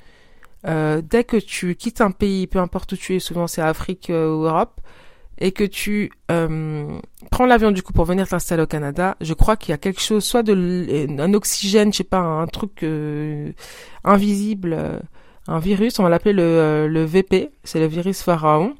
Euh, 0.67 1.01
dès 1.01 1.25
que 1.25 1.37
tu 1.37 1.75
quittes 1.77 2.01
un 2.01 2.11
pays, 2.11 2.47
peu 2.47 2.59
importe 2.59 2.93
où 2.93 2.97
tu 2.97 3.15
es, 3.15 3.19
souvent 3.19 3.47
c'est 3.47 3.63
Afrique 3.63 4.11
euh, 4.11 4.35
ou 4.35 4.45
Europe, 4.45 4.81
et 5.39 5.53
que 5.53 5.65
tu 5.65 6.11
euh, 6.31 6.99
prends 7.31 7.47
l'avion 7.47 7.71
du 7.71 7.83
coup 7.83 7.93
pour 7.93 8.05
venir 8.05 8.29
t'installer 8.29 8.63
au 8.63 8.67
Canada, 8.67 9.17
je 9.21 9.33
crois 9.33 9.57
qu'il 9.57 9.71
y 9.71 9.75
a 9.75 9.79
quelque 9.79 10.01
chose, 10.01 10.23
soit 10.23 10.43
de 10.43 11.19
un 11.19 11.35
oxygène, 11.35 11.93
je 11.93 11.99
sais 11.99 12.05
pas, 12.05 12.19
un 12.19 12.47
truc 12.47 12.83
euh, 12.83 13.53
invisible, 14.05 14.75
euh, 14.75 14.99
un 15.49 15.59
virus, 15.59 15.99
on 15.99 16.03
va 16.03 16.11
l'appeler 16.11 16.35
le, 16.35 16.89
le 16.89 17.05
VP, 17.05 17.51
c'est 17.65 17.81
le 17.81 17.87
virus 17.87 18.23
pharaon, 18.23 18.75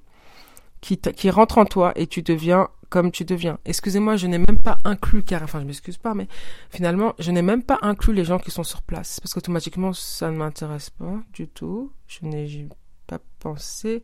qui, 0.81 1.31
rentre 1.31 1.59
en 1.59 1.65
toi 1.65 1.93
et 1.97 2.07
tu 2.07 2.23
deviens 2.23 2.69
comme 2.89 3.13
tu 3.13 3.25
deviens. 3.25 3.59
Excusez-moi, 3.65 4.17
je 4.17 4.27
n'ai 4.27 4.39
même 4.39 4.59
pas 4.59 4.79
inclus, 4.85 5.23
car 5.23 5.45
enfin 5.45 5.61
je 5.61 5.65
m'excuse 5.65 5.97
pas, 5.97 6.15
mais 6.15 6.27
finalement 6.71 7.15
je 7.19 7.31
n'ai 7.31 7.43
même 7.43 7.63
pas 7.63 7.79
inclus 7.83 8.13
les 8.13 8.25
gens 8.25 8.39
qui 8.39 8.51
sont 8.51 8.65
sur 8.65 8.83
place, 8.83 9.21
parce 9.21 9.33
qu'automatiquement 9.33 9.93
ça 9.93 10.31
ne 10.31 10.37
m'intéresse 10.37 10.91
pas 10.91 11.21
du 11.33 11.47
tout. 11.47 11.93
Je 12.09 12.27
n'ai 12.27 12.69
pas 13.07 13.21
pensé. 13.39 14.03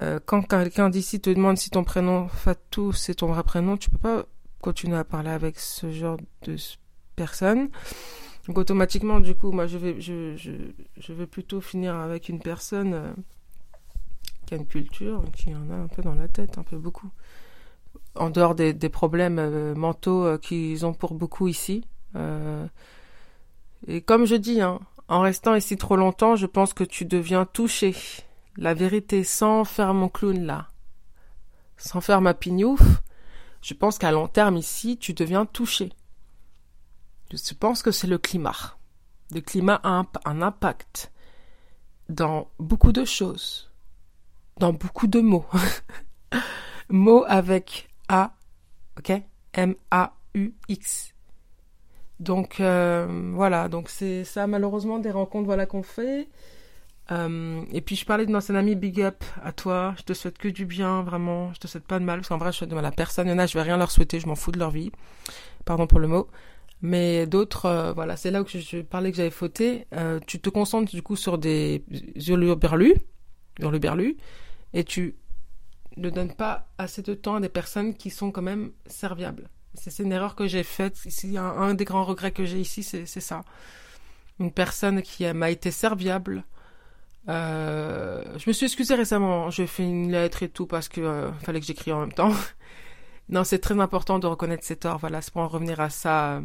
Euh, 0.00 0.18
quand 0.24 0.42
quelqu'un 0.42 0.88
d'ici 0.88 1.20
te 1.20 1.30
demande 1.30 1.58
si 1.58 1.70
ton 1.70 1.84
prénom 1.84 2.28
Fatou 2.28 2.92
c'est 2.92 3.16
ton 3.16 3.26
vrai 3.26 3.42
prénom, 3.42 3.76
tu 3.76 3.90
peux 3.90 3.98
pas 3.98 4.24
continuer 4.62 4.96
à 4.96 5.04
parler 5.04 5.30
avec 5.30 5.58
ce 5.58 5.90
genre 5.90 6.16
de 6.46 6.56
personne. 7.14 7.68
Donc 8.46 8.58
automatiquement, 8.58 9.20
du 9.20 9.34
coup, 9.34 9.52
moi 9.52 9.66
je 9.66 9.78
vais, 9.78 10.00
je, 10.00 10.34
je, 10.36 11.24
plutôt 11.24 11.60
finir 11.60 11.94
avec 11.94 12.28
une 12.28 12.40
personne 12.40 12.94
euh, 12.94 13.12
qui 14.52 14.54
a 14.54 14.58
une 14.58 14.66
culture, 14.66 15.24
qui 15.34 15.54
en 15.54 15.70
a 15.70 15.74
un 15.74 15.88
peu 15.88 16.02
dans 16.02 16.14
la 16.14 16.28
tête, 16.28 16.58
un 16.58 16.62
peu 16.62 16.76
beaucoup. 16.76 17.10
En 18.14 18.28
dehors 18.28 18.54
des, 18.54 18.74
des 18.74 18.88
problèmes 18.90 19.38
euh, 19.38 19.74
mentaux 19.74 20.38
qu'ils 20.38 20.84
ont 20.84 20.92
pour 20.92 21.14
beaucoup 21.14 21.48
ici. 21.48 21.86
et 23.86 24.02
comme 24.02 24.26
je 24.26 24.36
dis, 24.36 24.60
hein, 24.60 24.78
en 25.08 25.20
restant 25.20 25.54
ici 25.54 25.76
trop 25.76 25.96
longtemps, 25.96 26.36
je 26.36 26.46
pense 26.46 26.74
que 26.74 26.84
tu 26.84 27.04
deviens 27.04 27.46
touché 27.46 27.94
la 28.56 28.74
vérité 28.74 29.24
sans 29.24 29.64
faire 29.64 29.94
mon 29.94 30.08
clown 30.08 30.44
là, 30.44 30.68
sans 31.76 32.00
faire 32.00 32.20
ma 32.20 32.34
pignouf, 32.34 32.82
je 33.62 33.74
pense 33.74 33.98
qu'à 33.98 34.12
long 34.12 34.28
terme 34.28 34.56
ici, 34.56 34.98
tu 34.98 35.14
deviens 35.14 35.46
touché. 35.46 35.92
Je 37.30 37.54
pense 37.54 37.82
que 37.82 37.90
c'est 37.90 38.06
le 38.06 38.18
climat. 38.18 38.76
Le 39.30 39.40
climat 39.40 39.80
a 39.82 40.04
un, 40.26 40.42
impact 40.42 41.10
dans 42.08 42.48
beaucoup 42.58 42.92
de 42.92 43.04
choses, 43.04 43.71
dans 44.58 44.72
beaucoup 44.72 45.06
de 45.06 45.20
mots. 45.20 45.46
mots 46.88 47.24
avec 47.26 47.88
A, 48.08 48.32
ok? 48.98 49.22
M-A-U-X. 49.54 51.14
Donc 52.20 52.60
euh, 52.60 53.32
voilà, 53.34 53.68
donc 53.68 53.88
c'est 53.88 54.22
ça 54.22 54.46
malheureusement 54.46 55.00
des 55.00 55.10
rencontres 55.10 55.46
voilà 55.46 55.66
qu'on 55.66 55.82
fait. 55.82 56.28
Euh, 57.10 57.62
et 57.72 57.80
puis 57.80 57.96
je 57.96 58.06
parlais 58.06 58.24
de 58.24 58.30
mon 58.30 58.38
ancien 58.38 58.54
ami, 58.54 58.76
big 58.76 59.02
up 59.02 59.24
à 59.42 59.52
toi. 59.52 59.94
Je 59.98 60.04
te 60.04 60.12
souhaite 60.12 60.38
que 60.38 60.48
du 60.48 60.64
bien, 60.64 61.02
vraiment. 61.02 61.52
Je 61.52 61.58
te 61.58 61.66
souhaite 61.66 61.84
pas 61.84 61.98
de 61.98 62.04
mal, 62.04 62.20
parce 62.20 62.28
qu'en 62.28 62.38
vrai, 62.38 62.52
je 62.52 62.58
souhaite 62.58 62.70
de 62.70 62.76
mal 62.76 62.86
à 62.86 62.92
personne. 62.92 63.26
Il 63.26 63.30
y 63.30 63.32
en 63.32 63.38
a, 63.38 63.46
je 63.46 63.54
vais 63.54 63.62
rien 63.62 63.76
leur 63.76 63.90
souhaiter, 63.90 64.20
je 64.20 64.28
m'en 64.28 64.36
fous 64.36 64.52
de 64.52 64.58
leur 64.58 64.70
vie. 64.70 64.92
Pardon 65.64 65.86
pour 65.86 65.98
le 65.98 66.06
mot. 66.06 66.28
Mais 66.80 67.26
d'autres, 67.26 67.66
euh, 67.66 67.92
voilà, 67.92 68.16
c'est 68.16 68.30
là 68.30 68.42
où 68.42 68.46
je, 68.46 68.82
parlais 68.82 69.10
que 69.10 69.16
j'avais 69.16 69.30
fauté. 69.30 69.86
Tu 70.26 70.40
te 70.40 70.48
concentres 70.48 70.92
du 70.92 71.02
coup 71.02 71.16
sur 71.16 71.38
des 71.38 71.84
hurluberlus, 73.58 74.04
hurluberlus, 74.04 74.16
et 74.74 74.84
tu 74.84 75.16
ne 75.96 76.10
donnes 76.10 76.34
pas 76.34 76.68
assez 76.78 77.02
de 77.02 77.14
temps 77.14 77.36
à 77.36 77.40
des 77.40 77.48
personnes 77.48 77.94
qui 77.94 78.10
sont 78.10 78.30
quand 78.30 78.42
même 78.42 78.72
serviables. 78.86 79.48
C'est 79.74 80.02
une 80.02 80.12
erreur 80.12 80.34
que 80.34 80.46
j'ai 80.46 80.62
faite. 80.62 80.98
Ici, 81.06 81.36
un, 81.38 81.44
un 81.44 81.74
des 81.74 81.84
grands 81.84 82.04
regrets 82.04 82.32
que 82.32 82.44
j'ai 82.44 82.58
ici, 82.58 82.82
c'est 82.82 83.06
ça. 83.06 83.42
Une 84.38 84.52
personne 84.52 85.02
qui 85.02 85.30
m'a 85.32 85.50
été 85.50 85.70
serviable, 85.70 86.44
euh, 87.28 88.22
je 88.36 88.44
me 88.48 88.52
suis 88.52 88.66
excusée 88.66 88.94
récemment. 88.94 89.50
J'ai 89.50 89.66
fait 89.66 89.84
une 89.84 90.10
lettre 90.10 90.42
et 90.42 90.48
tout 90.48 90.66
parce 90.66 90.88
que 90.88 91.00
euh, 91.00 91.32
fallait 91.32 91.60
que 91.60 91.66
j'écris 91.66 91.92
en 91.92 92.00
même 92.00 92.12
temps. 92.12 92.32
non, 93.28 93.44
c'est 93.44 93.58
très 93.58 93.78
important 93.78 94.18
de 94.18 94.26
reconnaître 94.26 94.64
ses 94.64 94.76
torts. 94.76 94.98
Voilà, 94.98 95.22
c'est 95.22 95.32
pour 95.32 95.42
en 95.42 95.48
revenir 95.48 95.80
à 95.80 95.90
ça. 95.90 96.42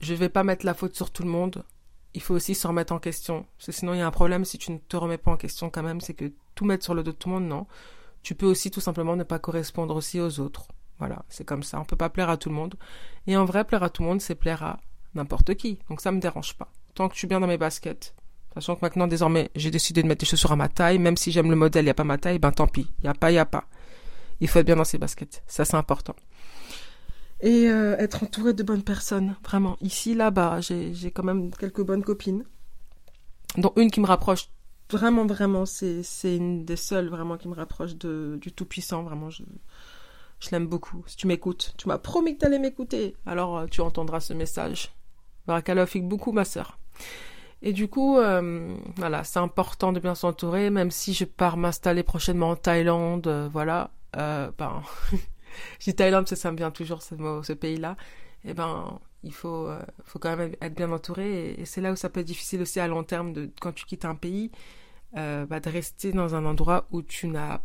Je 0.00 0.14
vais 0.14 0.28
pas 0.28 0.44
mettre 0.44 0.66
la 0.66 0.74
faute 0.74 0.96
sur 0.96 1.10
tout 1.10 1.22
le 1.22 1.30
monde. 1.30 1.64
Il 2.14 2.22
faut 2.22 2.34
aussi 2.34 2.54
se 2.54 2.66
remettre 2.66 2.92
en 2.92 2.98
question. 2.98 3.46
Parce 3.56 3.66
que 3.66 3.72
sinon, 3.72 3.94
il 3.94 3.98
y 3.98 4.02
a 4.02 4.06
un 4.06 4.12
problème 4.12 4.44
si 4.44 4.58
tu 4.58 4.72
ne 4.72 4.78
te 4.78 4.96
remets 4.96 5.18
pas 5.18 5.32
en 5.32 5.36
question 5.36 5.70
quand 5.70 5.82
même. 5.82 6.00
C'est 6.00 6.14
que 6.14 6.32
tout 6.54 6.64
mettre 6.64 6.84
sur 6.84 6.94
le 6.94 7.02
dos 7.02 7.12
de 7.12 7.16
tout 7.16 7.28
le 7.28 7.34
monde, 7.34 7.48
non. 7.48 7.66
Tu 8.22 8.34
peux 8.34 8.46
aussi 8.46 8.70
tout 8.70 8.80
simplement 8.80 9.16
ne 9.16 9.24
pas 9.24 9.38
correspondre 9.38 9.94
aussi 9.96 10.20
aux 10.20 10.40
autres. 10.40 10.68
Voilà, 10.98 11.24
c'est 11.28 11.44
comme 11.44 11.62
ça. 11.62 11.80
On 11.80 11.84
peut 11.84 11.96
pas 11.96 12.10
plaire 12.10 12.30
à 12.30 12.36
tout 12.36 12.48
le 12.48 12.54
monde. 12.54 12.76
Et 13.26 13.36
en 13.36 13.44
vrai, 13.44 13.64
plaire 13.64 13.82
à 13.82 13.90
tout 13.90 14.02
le 14.02 14.08
monde, 14.08 14.20
c'est 14.20 14.36
plaire 14.36 14.62
à 14.62 14.80
n'importe 15.14 15.54
qui. 15.54 15.78
Donc 15.88 16.00
ça 16.00 16.12
me 16.12 16.20
dérange 16.20 16.54
pas. 16.54 16.70
Tant 16.94 17.08
que 17.08 17.14
je 17.14 17.18
suis 17.18 17.26
bien 17.26 17.40
dans 17.40 17.48
mes 17.48 17.58
baskets, 17.58 18.14
Sachant 18.54 18.76
que 18.76 18.82
maintenant, 18.82 19.08
désormais, 19.08 19.50
j'ai 19.56 19.72
décidé 19.72 20.02
de 20.02 20.06
mettre 20.06 20.20
des 20.20 20.26
chaussures 20.26 20.52
à 20.52 20.56
ma 20.56 20.68
taille, 20.68 21.00
même 21.00 21.16
si 21.16 21.32
j'aime 21.32 21.50
le 21.50 21.56
modèle, 21.56 21.82
il 21.82 21.86
n'y 21.86 21.90
a 21.90 21.94
pas 21.94 22.04
ma 22.04 22.18
taille, 22.18 22.38
ben 22.38 22.52
tant 22.52 22.68
pis. 22.68 22.88
Il 23.00 23.02
n'y 23.02 23.08
a 23.08 23.14
pas, 23.14 23.30
il 23.30 23.34
n'y 23.34 23.40
a 23.40 23.46
pas. 23.46 23.64
Il 24.40 24.46
faut 24.46 24.60
être 24.60 24.66
bien 24.66 24.76
dans 24.76 24.84
ses 24.84 24.98
baskets. 24.98 25.42
Ça, 25.48 25.64
c'est 25.64 25.76
important. 25.76 26.14
Et 27.40 27.68
euh, 27.68 27.96
être 27.98 28.22
entouré 28.22 28.54
de 28.54 28.62
bonnes 28.62 28.82
personnes, 28.82 29.36
vraiment. 29.44 29.76
Ici, 29.80 30.14
là-bas, 30.14 30.60
j'ai 30.60 31.10
quand 31.10 31.24
même 31.24 31.50
quelques 31.50 31.82
bonnes 31.82 32.02
copines. 32.02 32.44
Dont 33.56 33.72
une 33.76 33.90
qui 33.90 34.00
me 34.00 34.06
rapproche 34.06 34.48
vraiment, 34.90 35.26
vraiment, 35.26 35.66
c'est 35.66 36.02
une 36.36 36.64
des 36.64 36.76
seules 36.76 37.08
vraiment 37.08 37.36
qui 37.36 37.48
me 37.48 37.54
rapproche 37.54 37.96
de, 37.96 38.38
du 38.40 38.52
Tout-Puissant. 38.52 39.02
Vraiment, 39.02 39.30
je, 39.30 39.42
je 40.40 40.50
l'aime 40.50 40.66
beaucoup. 40.66 41.02
Si 41.06 41.16
tu 41.16 41.26
m'écoutes, 41.26 41.74
tu 41.76 41.88
m'as 41.88 41.98
promis 41.98 42.34
que 42.34 42.40
tu 42.40 42.46
allais 42.46 42.58
m'écouter. 42.58 43.16
Alors, 43.26 43.58
euh, 43.58 43.66
tu 43.66 43.80
entendras 43.80 44.20
ce 44.20 44.32
message. 44.32 44.92
Barakalofik 45.46 46.08
beaucoup, 46.08 46.32
ma 46.32 46.44
sœur. 46.44 46.78
Et 47.62 47.72
du 47.72 47.88
coup, 47.88 48.18
euh, 48.18 48.76
voilà, 48.96 49.24
c'est 49.24 49.38
important 49.38 49.92
de 49.92 50.00
bien 50.00 50.14
s'entourer, 50.14 50.70
même 50.70 50.90
si 50.90 51.14
je 51.14 51.24
pars 51.24 51.56
m'installer 51.56 52.02
prochainement 52.02 52.50
en 52.50 52.56
Thaïlande, 52.56 53.48
voilà. 53.52 53.90
Ben, 54.12 54.82
je 55.78 55.84
dis 55.84 55.94
Thaïlande 55.94 56.24
parce 56.24 56.30
que 56.30 56.36
ça 56.36 56.52
me 56.52 56.56
vient 56.56 56.70
toujours 56.70 57.02
ce, 57.02 57.14
ce 57.42 57.52
pays-là. 57.52 57.96
Eh 58.44 58.54
ben, 58.54 59.00
il 59.22 59.32
faut, 59.32 59.68
euh, 59.68 59.80
faut 60.04 60.18
quand 60.18 60.36
même 60.36 60.54
être 60.60 60.74
bien 60.74 60.92
entouré. 60.92 61.54
Et, 61.58 61.64
c'est 61.64 61.80
là 61.80 61.92
où 61.92 61.96
ça 61.96 62.08
peut 62.10 62.20
être 62.20 62.26
difficile 62.26 62.62
aussi 62.62 62.80
à 62.80 62.88
long 62.88 63.04
terme 63.04 63.32
de 63.32 63.50
quand 63.60 63.72
tu 63.72 63.86
quittes 63.86 64.04
un 64.04 64.14
pays, 64.14 64.50
euh, 65.16 65.46
bah, 65.46 65.60
de 65.60 65.70
rester 65.70 66.12
dans 66.12 66.34
un 66.34 66.44
endroit 66.44 66.86
où 66.90 67.02
tu 67.02 67.28
n'as 67.28 67.60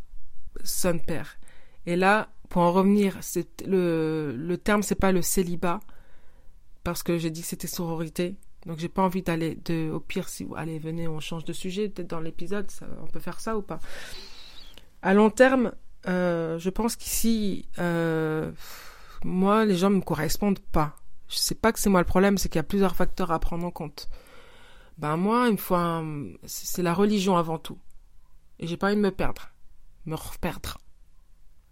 son 0.63 0.99
père. 0.99 1.37
Et 1.85 1.95
là, 1.95 2.29
pour 2.49 2.61
en 2.61 2.71
revenir, 2.71 3.19
le 3.65 4.35
le 4.35 4.57
terme, 4.57 4.83
c'est 4.83 4.95
pas 4.95 5.11
le 5.11 5.21
célibat, 5.21 5.79
parce 6.83 7.03
que 7.03 7.17
j'ai 7.17 7.29
dit 7.29 7.41
que 7.41 7.47
c'était 7.47 7.67
sororité 7.67 8.37
donc 8.65 8.77
j'ai 8.77 8.89
pas 8.89 9.03
envie 9.03 9.21
d'aller 9.21 9.57
au 9.91 9.99
pire 9.99 10.27
si 10.27 10.43
vous 10.43 10.55
allez 10.55 10.79
venez 10.79 11.07
on 11.07 11.19
change 11.19 11.45
de 11.45 11.53
sujet 11.53 11.87
peut-être 11.89 12.09
dans 12.09 12.19
l'épisode 12.19 12.69
on 13.01 13.07
peut 13.07 13.19
faire 13.19 13.39
ça 13.39 13.57
ou 13.57 13.61
pas. 13.61 13.79
À 15.01 15.13
long 15.13 15.29
terme, 15.29 15.71
euh, 16.07 16.57
je 16.59 16.69
pense 16.69 16.95
qu'ici 16.95 17.67
euh, 17.77 18.51
moi 19.23 19.65
les 19.65 19.75
gens 19.75 19.89
me 19.89 20.01
correspondent 20.01 20.59
pas. 20.59 20.95
Je 21.27 21.37
sais 21.37 21.55
pas 21.55 21.71
que 21.71 21.79
c'est 21.79 21.89
moi 21.89 21.99
le 21.99 22.05
problème, 22.05 22.37
c'est 22.37 22.49
qu'il 22.49 22.57
y 22.57 22.59
a 22.59 22.63
plusieurs 22.63 22.95
facteurs 22.95 23.31
à 23.31 23.39
prendre 23.39 23.65
en 23.65 23.71
compte. 23.71 24.09
Ben 24.97 25.15
moi, 25.15 25.47
une 25.47 25.57
fois, 25.57 26.03
c'est 26.45 26.81
la 26.81 26.93
religion 26.93 27.37
avant 27.37 27.57
tout. 27.57 27.77
Et 28.59 28.67
j'ai 28.67 28.75
pas 28.75 28.87
envie 28.87 28.97
de 28.97 29.01
me 29.01 29.11
perdre, 29.11 29.49
me 30.05 30.15
reperdre. 30.15 30.77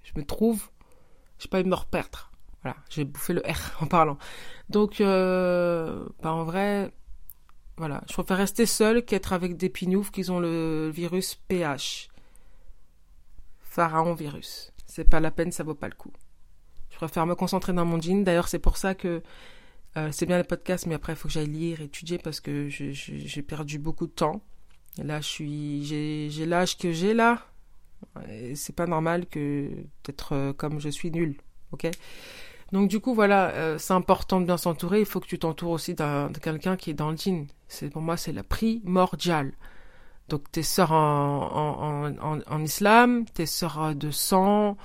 Je 0.03 0.11
me 0.15 0.23
trouve, 0.23 0.69
j'ai 1.37 1.49
pas 1.49 1.57
envie 1.57 1.65
de 1.65 1.69
me 1.69 1.75
reperdre. 1.75 2.31
Voilà, 2.63 2.77
j'ai 2.89 3.03
bouffé 3.03 3.33
le 3.33 3.41
R 3.41 3.77
en 3.81 3.87
parlant. 3.87 4.17
Donc, 4.69 5.01
euh, 5.01 6.05
bah 6.21 6.31
en 6.31 6.43
vrai, 6.45 6.93
voilà, 7.77 8.03
je 8.07 8.13
préfère 8.13 8.37
rester 8.37 8.65
seul 8.65 9.03
qu'être 9.03 9.33
avec 9.33 9.57
des 9.57 9.69
pignoufs 9.69 10.11
qui 10.11 10.29
ont 10.31 10.39
le 10.39 10.89
virus 10.89 11.35
PH. 11.35 12.09
Pharaon 13.77 14.15
virus. 14.15 14.73
C'est 14.87 15.07
pas 15.07 15.19
la 15.19 15.29
peine, 15.29 15.51
ça 15.51 15.63
vaut 15.63 15.75
pas 15.75 15.87
le 15.87 15.93
coup. 15.93 16.11
Je 16.89 16.95
préfère 16.95 17.27
me 17.27 17.35
concentrer 17.35 17.73
dans 17.73 17.85
mon 17.85 18.01
jean. 18.01 18.23
D'ailleurs, 18.23 18.47
c'est 18.47 18.57
pour 18.57 18.75
ça 18.75 18.95
que 18.95 19.21
euh, 19.97 20.09
c'est 20.11 20.25
bien 20.25 20.37
les 20.39 20.43
podcasts, 20.43 20.87
mais 20.87 20.95
après, 20.95 21.13
il 21.13 21.15
faut 21.15 21.27
que 21.27 21.33
j'aille 21.35 21.45
lire, 21.45 21.79
étudier 21.81 22.17
parce 22.17 22.39
que 22.41 22.69
j'ai 22.69 23.41
perdu 23.43 23.77
beaucoup 23.77 24.07
de 24.07 24.11
temps. 24.11 24.41
Là, 24.97 25.21
je 25.21 25.27
suis, 25.27 25.85
j'ai 25.85 26.45
l'âge 26.47 26.79
que 26.79 26.91
j'ai 26.91 27.13
là. 27.13 27.45
C'est 28.55 28.75
pas 28.75 28.87
normal 28.87 29.27
que 29.27 29.69
d'être 30.03 30.33
euh, 30.33 30.53
comme 30.53 30.79
je 30.79 30.89
suis 30.89 31.11
nul, 31.11 31.37
ok? 31.71 31.87
Donc 32.71 32.89
du 32.89 32.99
coup, 32.99 33.13
voilà, 33.13 33.49
euh, 33.51 33.77
c'est 33.77 33.93
important 33.93 34.41
de 34.41 34.45
bien 34.47 34.57
s'entourer. 34.57 35.01
Il 35.01 35.05
faut 35.05 35.19
que 35.19 35.27
tu 35.27 35.37
t'entoures 35.37 35.71
aussi 35.71 35.93
de 35.93 36.39
quelqu'un 36.39 36.77
qui 36.77 36.89
est 36.89 36.95
dans 36.95 37.11
le 37.11 37.17
jean. 37.17 37.45
C'est 37.67 37.91
pour 37.91 38.01
moi, 38.01 38.17
c'est 38.17 38.33
la 38.33 38.43
primordial. 38.43 39.53
Donc 40.29 40.51
tes 40.51 40.63
sœurs 40.63 40.91
en, 40.91 42.63
islam, 42.63 43.25
tes 43.25 43.45
sœurs 43.45 43.95
de 43.95 44.11
sang, 44.11 44.77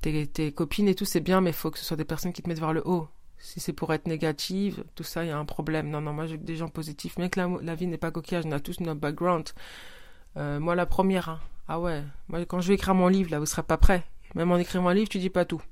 tes, 0.00 0.52
copines 0.52 0.88
et 0.88 0.94
tout, 0.94 1.04
c'est 1.04 1.20
bien, 1.20 1.40
mais 1.40 1.50
il 1.50 1.56
faut 1.56 1.70
que 1.70 1.78
ce 1.78 1.84
soit 1.84 1.96
des 1.96 2.04
personnes 2.04 2.32
qui 2.32 2.42
te 2.42 2.48
mettent 2.48 2.60
vers 2.60 2.72
le 2.72 2.82
haut. 2.86 3.08
Si 3.38 3.60
c'est 3.60 3.72
pour 3.72 3.92
être 3.92 4.06
négative, 4.08 4.84
tout 4.94 5.04
ça, 5.04 5.24
il 5.24 5.28
y 5.28 5.30
a 5.30 5.38
un 5.38 5.44
problème. 5.44 5.90
Non, 5.90 6.00
non, 6.00 6.12
moi 6.12 6.26
j'ai 6.26 6.38
des 6.38 6.56
gens 6.56 6.68
positifs. 6.68 7.18
Même 7.18 7.30
que 7.30 7.40
la, 7.40 7.74
vie 7.74 7.86
n'est 7.86 7.98
pas 7.98 8.10
coquillage, 8.10 8.44
on 8.46 8.52
a 8.52 8.60
tous 8.60 8.80
notre 8.80 9.00
background. 9.00 9.48
Euh, 10.36 10.58
moi, 10.58 10.74
la 10.74 10.86
première. 10.86 11.28
Hein. 11.28 11.40
Ah 11.68 11.78
ouais. 11.78 12.02
Moi, 12.28 12.44
quand 12.46 12.60
je 12.60 12.68
vais 12.68 12.74
écrire 12.74 12.94
mon 12.94 13.08
livre, 13.08 13.30
là, 13.30 13.38
vous 13.38 13.46
serez 13.46 13.62
pas 13.62 13.76
prêt. 13.76 14.04
Même 14.34 14.50
en 14.50 14.56
écrivant 14.56 14.88
un 14.88 14.94
livre, 14.94 15.08
tu 15.08 15.18
dis 15.18 15.30
pas 15.30 15.44
tout. 15.44 15.62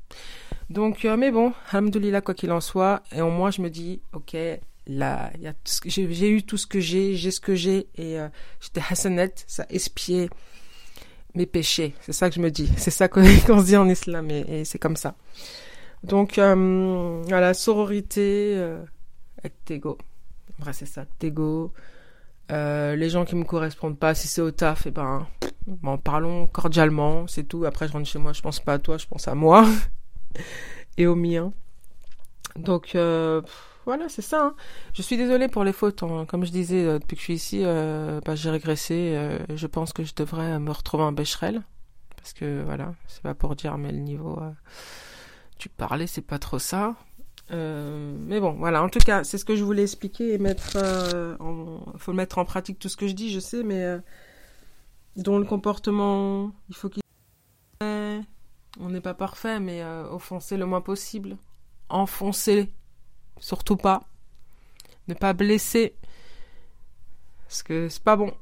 Donc, 0.71 1.05
euh, 1.05 1.17
mais 1.17 1.31
bon, 1.31 1.53
alhamdoulilah, 1.71 2.21
quoi 2.21 2.35
qu'il 2.35 2.53
en 2.53 2.61
soit. 2.61 3.03
Et 3.13 3.21
au 3.21 3.31
moins, 3.31 3.51
je 3.51 3.63
me 3.63 3.71
dis, 3.71 4.01
ok, 4.13 4.37
là, 4.87 5.31
j'ai 5.85 6.31
eu 6.31 6.43
tout 6.43 6.57
ce 6.57 6.67
que 6.67 6.81
j'ai, 6.81 7.15
j'ai 7.17 7.31
ce 7.31 7.41
que 7.41 7.55
j'ai. 7.55 7.89
Et 7.97 8.19
euh, 8.19 8.29
j'étais 8.61 8.83
hassanette, 8.89 9.45
ça 9.47 9.67
espiait 9.71 10.29
mes 11.35 11.47
péchés. 11.47 11.95
C'est 12.01 12.13
ça 12.13 12.29
que 12.29 12.37
je 12.37 12.41
me 12.41 12.51
dis. 12.51 12.71
C'est 12.77 12.91
ça 12.91 13.09
qu'on 13.09 13.25
se 13.25 13.65
dit 13.65 13.77
en 13.77 13.89
islam. 13.89 14.31
Et, 14.31 14.65
c'est 14.65 14.79
comme 14.79 14.97
ça. 14.97 15.15
Donc, 16.03 16.39
euh, 16.39 17.23
voilà, 17.27 17.55
sororité, 17.55 18.55
euh, 18.57 18.83
avec 19.39 19.65
Tego. 19.65 19.99
Bref, 20.59 20.77
c'est 20.79 20.87
ça, 20.87 21.05
Tego. 21.19 21.73
Euh, 22.53 22.95
les 22.95 23.11
gens 23.11 23.25
qui 23.25 23.35
me 23.35 23.45
correspondent 23.45 23.99
pas, 23.99 24.15
si 24.15 24.29
c'est 24.29 24.41
au 24.41 24.53
taf, 24.53 24.87
et 24.87 24.91
eh 24.91 24.93
ben, 24.93 25.27
en 25.83 25.99
parlons 25.99 26.47
cordialement, 26.47 27.27
c'est 27.27 27.45
tout. 27.45 27.65
Après, 27.65 27.89
je 27.89 27.93
rentre 27.93 28.09
chez 28.09 28.21
moi, 28.21 28.33
je 28.33 28.41
pense 28.41 28.61
pas 28.61 28.75
à 28.75 28.79
toi, 28.79 28.99
je 28.99 29.07
pense 29.07 29.27
à 29.27 29.35
moi 29.35 29.67
et 30.97 31.07
au 31.07 31.17
mien. 31.17 31.53
Donc 32.55 32.95
euh, 32.95 33.43
voilà, 33.87 34.09
c'est 34.09 34.23
ça. 34.23 34.45
Hein. 34.45 34.55
Je 34.93 35.01
suis 35.01 35.17
désolée 35.17 35.49
pour 35.49 35.65
les 35.65 35.73
fautes. 35.73 36.03
Hein. 36.03 36.27
Comme 36.29 36.45
je 36.45 36.51
disais, 36.51 36.85
euh, 36.85 36.99
depuis 36.99 37.17
que 37.17 37.21
je 37.21 37.25
suis 37.25 37.35
ici, 37.35 37.61
euh, 37.65 38.21
bah, 38.25 38.35
j'ai 38.35 38.51
régressé. 38.51 39.39
je 39.55 39.67
pense 39.67 39.93
que 39.93 40.05
je 40.05 40.13
devrais 40.15 40.59
me 40.59 40.71
retrouver 40.71 41.05
en 41.05 41.13
Becherel. 41.13 41.63
Parce 42.17 42.33
que 42.33 42.63
voilà, 42.65 42.95
c'est 43.07 43.23
pas 43.23 43.35
pour 43.35 43.57
dire, 43.57 43.79
mais 43.79 43.93
le 43.93 43.99
niveau 43.99 44.39
tu 45.59 45.69
parlais, 45.69 46.07
c'est 46.07 46.23
pas 46.23 46.39
trop 46.39 46.59
ça. 46.59 46.97
Euh, 47.51 48.17
mais 48.27 48.41
bon, 48.41 48.53
voilà. 48.53 48.83
En 48.83 48.89
tout 48.89 48.99
cas, 48.99 49.25
c'est 49.25 49.39
ce 49.39 49.45
que 49.45 49.57
je 49.57 49.65
voulais 49.65 49.83
expliquer 49.83 50.35
et 50.35 50.39
mettre. 50.39 50.77
Euh, 50.77 51.37
en, 51.39 51.81
faut 51.99 52.13
mettre 52.13 52.39
en 52.39 52.45
pratique 52.45 52.79
tout 52.79 52.89
ce 52.89 52.97
que 52.97 53.07
je 53.07 53.13
dis, 53.13 53.31
je 53.31 53.41
sais, 53.41 53.63
mais 53.63 53.83
euh, 53.83 53.99
dont 55.17 55.39
le 55.39 55.45
comportement, 55.45 56.53
il 56.69 56.75
faut 56.75 56.89
qu'il. 56.89 57.03
On 58.79 58.91
n'est 58.91 59.01
pas 59.01 59.15
parfait, 59.15 59.59
mais 59.59 59.83
offenser 60.11 60.59
le 60.59 60.67
moins 60.67 60.83
possible. 60.83 61.39
Enfoncer, 61.89 62.71
surtout 63.39 63.77
pas. 63.77 64.03
Ne 65.09 65.15
pas 65.15 65.33
blesser, 65.33 65.95
parce 67.47 67.63
que 67.63 67.89
c'est 67.89 68.03
pas 68.03 68.17
bon. 68.17 68.33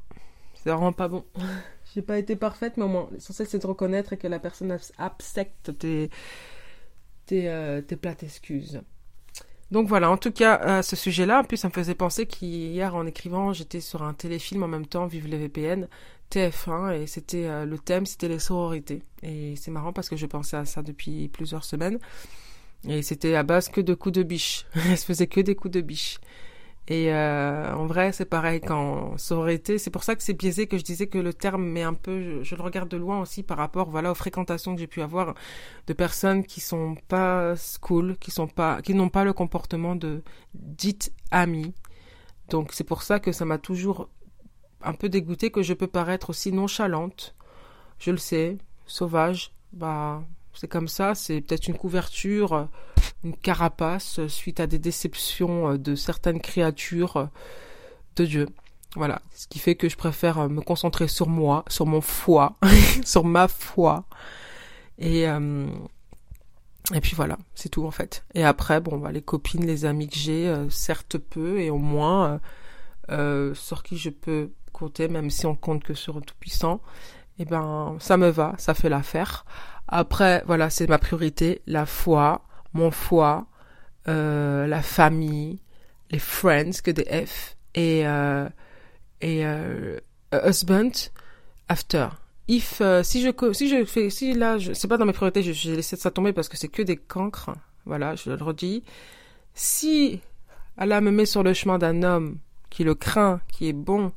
C'est 0.54 0.70
vraiment 0.70 0.92
pas 0.92 1.08
bon. 1.08 1.24
J'ai 1.94 2.02
pas 2.02 2.18
été 2.18 2.36
parfaite, 2.36 2.76
mais 2.76 2.84
au 2.84 2.88
moins, 2.88 3.08
l'essentiel 3.12 3.46
c'est 3.46 3.60
de 3.60 3.66
reconnaître 3.66 4.16
que 4.16 4.26
la 4.26 4.38
personne 4.38 4.76
accepte 4.98 5.78
tes, 5.78 6.10
tes, 7.26 7.82
tes 7.86 7.96
plates 7.96 8.24
excuses. 8.24 8.82
Donc 9.70 9.88
voilà, 9.88 10.10
en 10.10 10.16
tout 10.16 10.30
cas, 10.30 10.54
à 10.54 10.82
ce 10.82 10.94
sujet-là, 10.94 11.42
puis 11.42 11.56
ça 11.56 11.68
me 11.68 11.72
faisait 11.72 11.94
penser 11.94 12.26
qu'hier, 12.26 12.94
en 12.94 13.06
écrivant, 13.06 13.52
j'étais 13.52 13.80
sur 13.80 14.02
un 14.02 14.14
téléfilm 14.14 14.62
en 14.62 14.68
même 14.68 14.86
temps, 14.86 15.06
Vive 15.06 15.26
les 15.26 15.38
VPN, 15.38 15.88
TF1, 16.30 16.92
et 17.00 17.06
c'était 17.06 17.46
euh, 17.46 17.64
le 17.64 17.78
thème, 17.78 18.06
c'était 18.06 18.28
les 18.28 18.38
sororités. 18.38 19.02
Et 19.22 19.56
c'est 19.56 19.70
marrant 19.70 19.92
parce 19.92 20.08
que 20.08 20.16
je 20.16 20.26
pensais 20.26 20.56
à 20.56 20.64
ça 20.64 20.82
depuis 20.82 21.28
plusieurs 21.28 21.64
semaines. 21.64 21.98
Et 22.88 23.02
c'était 23.02 23.34
à 23.34 23.42
base 23.42 23.68
que 23.68 23.80
de 23.80 23.94
coups 23.94 24.14
de 24.14 24.22
biche. 24.22 24.66
Elle 24.74 24.98
se 24.98 25.04
faisait 25.04 25.26
que 25.26 25.40
des 25.40 25.54
coups 25.54 25.72
de 25.72 25.80
biche. 25.80 26.18
Et 26.86 27.10
euh, 27.14 27.74
en 27.74 27.86
vrai, 27.86 28.12
c'est 28.12 28.26
pareil 28.26 28.60
quand 28.60 29.16
sororité. 29.16 29.78
C'est 29.78 29.90
pour 29.90 30.04
ça 30.04 30.14
que 30.16 30.22
c'est 30.22 30.34
biaisé 30.34 30.66
que 30.66 30.76
je 30.76 30.84
disais 30.84 31.06
que 31.06 31.16
le 31.16 31.32
terme 31.32 31.64
met 31.64 31.82
un 31.82 31.94
peu, 31.94 32.42
je, 32.42 32.54
le 32.54 32.62
regarde 32.62 32.90
de 32.90 32.98
loin 32.98 33.20
aussi 33.20 33.42
par 33.42 33.56
rapport, 33.56 33.88
voilà, 33.88 34.10
aux 34.10 34.14
fréquentations 34.14 34.74
que 34.74 34.80
j'ai 34.80 34.86
pu 34.86 35.00
avoir 35.00 35.34
de 35.86 35.92
personnes 35.94 36.44
qui 36.44 36.60
sont 36.60 36.96
pas 37.08 37.54
cool, 37.80 38.18
qui 38.18 38.30
sont 38.30 38.48
pas, 38.48 38.82
qui 38.82 38.92
n'ont 38.92 39.08
pas 39.08 39.24
le 39.24 39.32
comportement 39.32 39.96
de 39.96 40.22
dites 40.52 41.10
amies. 41.30 41.72
Donc 42.50 42.72
c'est 42.72 42.84
pour 42.84 43.02
ça 43.02 43.18
que 43.18 43.32
ça 43.32 43.46
m'a 43.46 43.56
toujours 43.56 44.10
un 44.82 44.92
peu 44.92 45.08
dégoûté 45.08 45.50
que 45.50 45.62
je 45.62 45.72
peux 45.72 45.86
paraître 45.86 46.30
aussi 46.30 46.52
nonchalante. 46.52 47.34
Je 47.98 48.10
le 48.10 48.18
sais, 48.18 48.58
sauvage. 48.86 49.52
Bah, 49.72 50.22
c'est 50.54 50.68
comme 50.68 50.88
ça. 50.88 51.14
C'est 51.14 51.40
peut-être 51.40 51.68
une 51.68 51.76
couverture 51.76 52.68
une 53.24 53.36
carapace 53.36 54.26
suite 54.28 54.60
à 54.60 54.66
des 54.66 54.78
déceptions 54.78 55.72
euh, 55.72 55.78
de 55.78 55.94
certaines 55.94 56.40
créatures 56.40 57.16
euh, 57.16 57.26
de 58.16 58.24
Dieu. 58.24 58.48
Voilà, 58.96 59.22
ce 59.34 59.48
qui 59.48 59.58
fait 59.58 59.74
que 59.74 59.88
je 59.88 59.96
préfère 59.96 60.38
euh, 60.38 60.48
me 60.48 60.60
concentrer 60.60 61.08
sur 61.08 61.28
moi, 61.28 61.64
sur 61.68 61.86
mon 61.86 62.00
foi, 62.00 62.56
sur 63.04 63.24
ma 63.24 63.48
foi. 63.48 64.04
Et 64.98 65.24
et 66.92 67.00
puis 67.00 67.14
voilà, 67.16 67.38
c'est 67.54 67.70
tout 67.70 67.84
en 67.84 67.90
fait. 67.90 68.24
Et 68.34 68.44
après, 68.44 68.80
bon, 68.80 68.98
bah, 68.98 69.10
les 69.10 69.22
copines, 69.22 69.66
les 69.66 69.86
amis 69.86 70.06
que 70.06 70.16
j'ai, 70.16 70.54
certes 70.70 71.18
peu, 71.18 71.58
et 71.58 71.70
au 71.70 71.78
moins 71.78 72.40
sur 73.08 73.82
qui 73.82 73.96
je 73.96 74.10
peux 74.10 74.52
compter, 74.72 75.08
même 75.08 75.30
si 75.30 75.46
on 75.46 75.56
compte 75.56 75.82
que 75.82 75.94
sur 75.94 76.18
un 76.18 76.20
tout-puissant, 76.20 76.80
eh 77.38 77.44
ben, 77.44 77.96
ça 77.98 78.16
me 78.16 78.28
va, 78.28 78.54
ça 78.58 78.74
fait 78.74 78.88
l'affaire. 78.88 79.44
Après, 79.88 80.42
voilà, 80.46 80.70
c'est 80.70 80.88
ma 80.88 80.98
priorité, 80.98 81.62
la 81.66 81.86
foi, 81.86 82.44
mon 82.72 82.90
foie, 82.90 83.46
euh, 84.08 84.66
la 84.66 84.82
famille, 84.82 85.60
les 86.10 86.18
friends, 86.18 86.80
que 86.82 86.90
des 86.90 87.04
F, 87.26 87.56
et, 87.74 88.06
euh, 88.06 88.48
et 89.20 89.44
euh, 89.44 89.98
husband, 90.32 91.10
after. 91.68 92.08
If, 92.48 92.80
euh, 92.80 93.02
si 93.02 93.22
je, 93.22 93.30
si 93.52 93.68
je 93.68 93.84
fais, 93.84 94.10
si 94.10 94.34
là, 94.34 94.58
c'est 94.74 94.88
pas 94.88 94.98
dans 94.98 95.06
mes 95.06 95.12
priorités, 95.12 95.42
j'ai 95.42 95.76
laissé 95.76 95.96
ça 95.96 96.10
tomber 96.10 96.32
parce 96.32 96.48
que 96.48 96.56
c'est 96.58 96.68
que 96.68 96.82
des 96.82 96.96
cancres, 96.96 97.50
voilà, 97.86 98.14
je 98.16 98.30
le 98.30 98.42
redis. 98.42 98.84
Si 99.54 100.20
Allah 100.76 101.00
me 101.00 101.10
met 101.10 101.26
sur 101.26 101.42
le 101.42 101.54
chemin 101.54 101.78
d'un 101.78 102.02
homme 102.02 102.38
qui 102.68 102.84
le 102.84 102.94
craint, 102.94 103.40
qui 103.50 103.68
est 103.68 103.72
bon, 103.72 104.12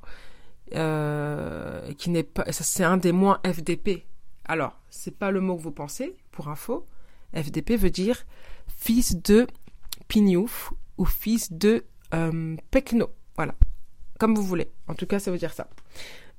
euh, 0.76 1.94
qui 1.94 2.10
n'est 2.10 2.24
pas, 2.24 2.44
c'est 2.52 2.84
un 2.84 2.98
des 2.98 3.12
moins 3.12 3.40
FDP. 3.46 4.04
Alors, 4.48 4.80
c'est 4.90 5.18
pas 5.18 5.32
le 5.32 5.42
mot 5.42 5.56
que 5.56 5.62
vous 5.62 5.72
pensez, 5.72 6.16
pour 6.32 6.48
info. 6.48 6.86
FDP 7.34 7.72
veut 7.72 7.90
dire 7.90 8.26
fils 8.68 9.22
de 9.22 9.48
Pignouf 10.08 10.74
ou 10.98 11.06
fils 11.06 11.52
de 11.52 11.84
euh, 12.14 12.56
Pecno. 12.72 13.10
Voilà. 13.36 13.56
Comme 14.20 14.36
vous 14.36 14.44
voulez. 14.44 14.70
En 14.88 14.96
tout 14.96 15.06
cas, 15.06 15.20
ça 15.20 15.32
veut 15.32 15.38
dire 15.38 15.54
ça. 15.54 15.68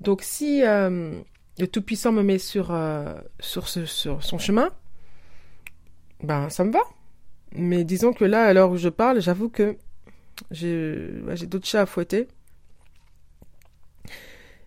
Donc, 0.00 0.22
si 0.22 0.64
euh, 0.64 1.20
le 1.58 1.66
Tout-Puissant 1.66 2.12
me 2.12 2.22
met 2.22 2.38
sur, 2.38 2.70
euh, 2.70 3.14
sur 3.40 3.68
son 3.68 4.38
chemin, 4.38 4.70
ben, 6.22 6.48
ça 6.48 6.64
me 6.64 6.72
va. 6.72 6.80
Mais 7.52 7.84
disons 7.84 8.12
que 8.12 8.24
là, 8.24 8.44
à 8.44 8.52
l'heure 8.52 8.70
où 8.70 8.76
je 8.76 8.88
parle, 8.88 9.20
j'avoue 9.20 9.48
que 9.48 9.76
j'ai 10.50 11.46
d'autres 11.46 11.66
chats 11.66 11.82
à 11.82 11.86
fouetter. 11.86 12.28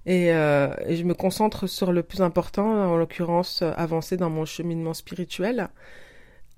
Et, 0.06 0.28
et, 0.30 0.96
je 0.96 1.04
me 1.04 1.14
concentre 1.14 1.68
sur 1.68 1.92
le 1.92 2.02
plus 2.02 2.22
important, 2.22 2.66
en 2.66 2.98
l'occurrence 2.98 3.62
avancer 3.62 4.18
dans 4.18 4.32
mon 4.32 4.46
cheminement 4.46 4.96
spirituel 4.96 5.70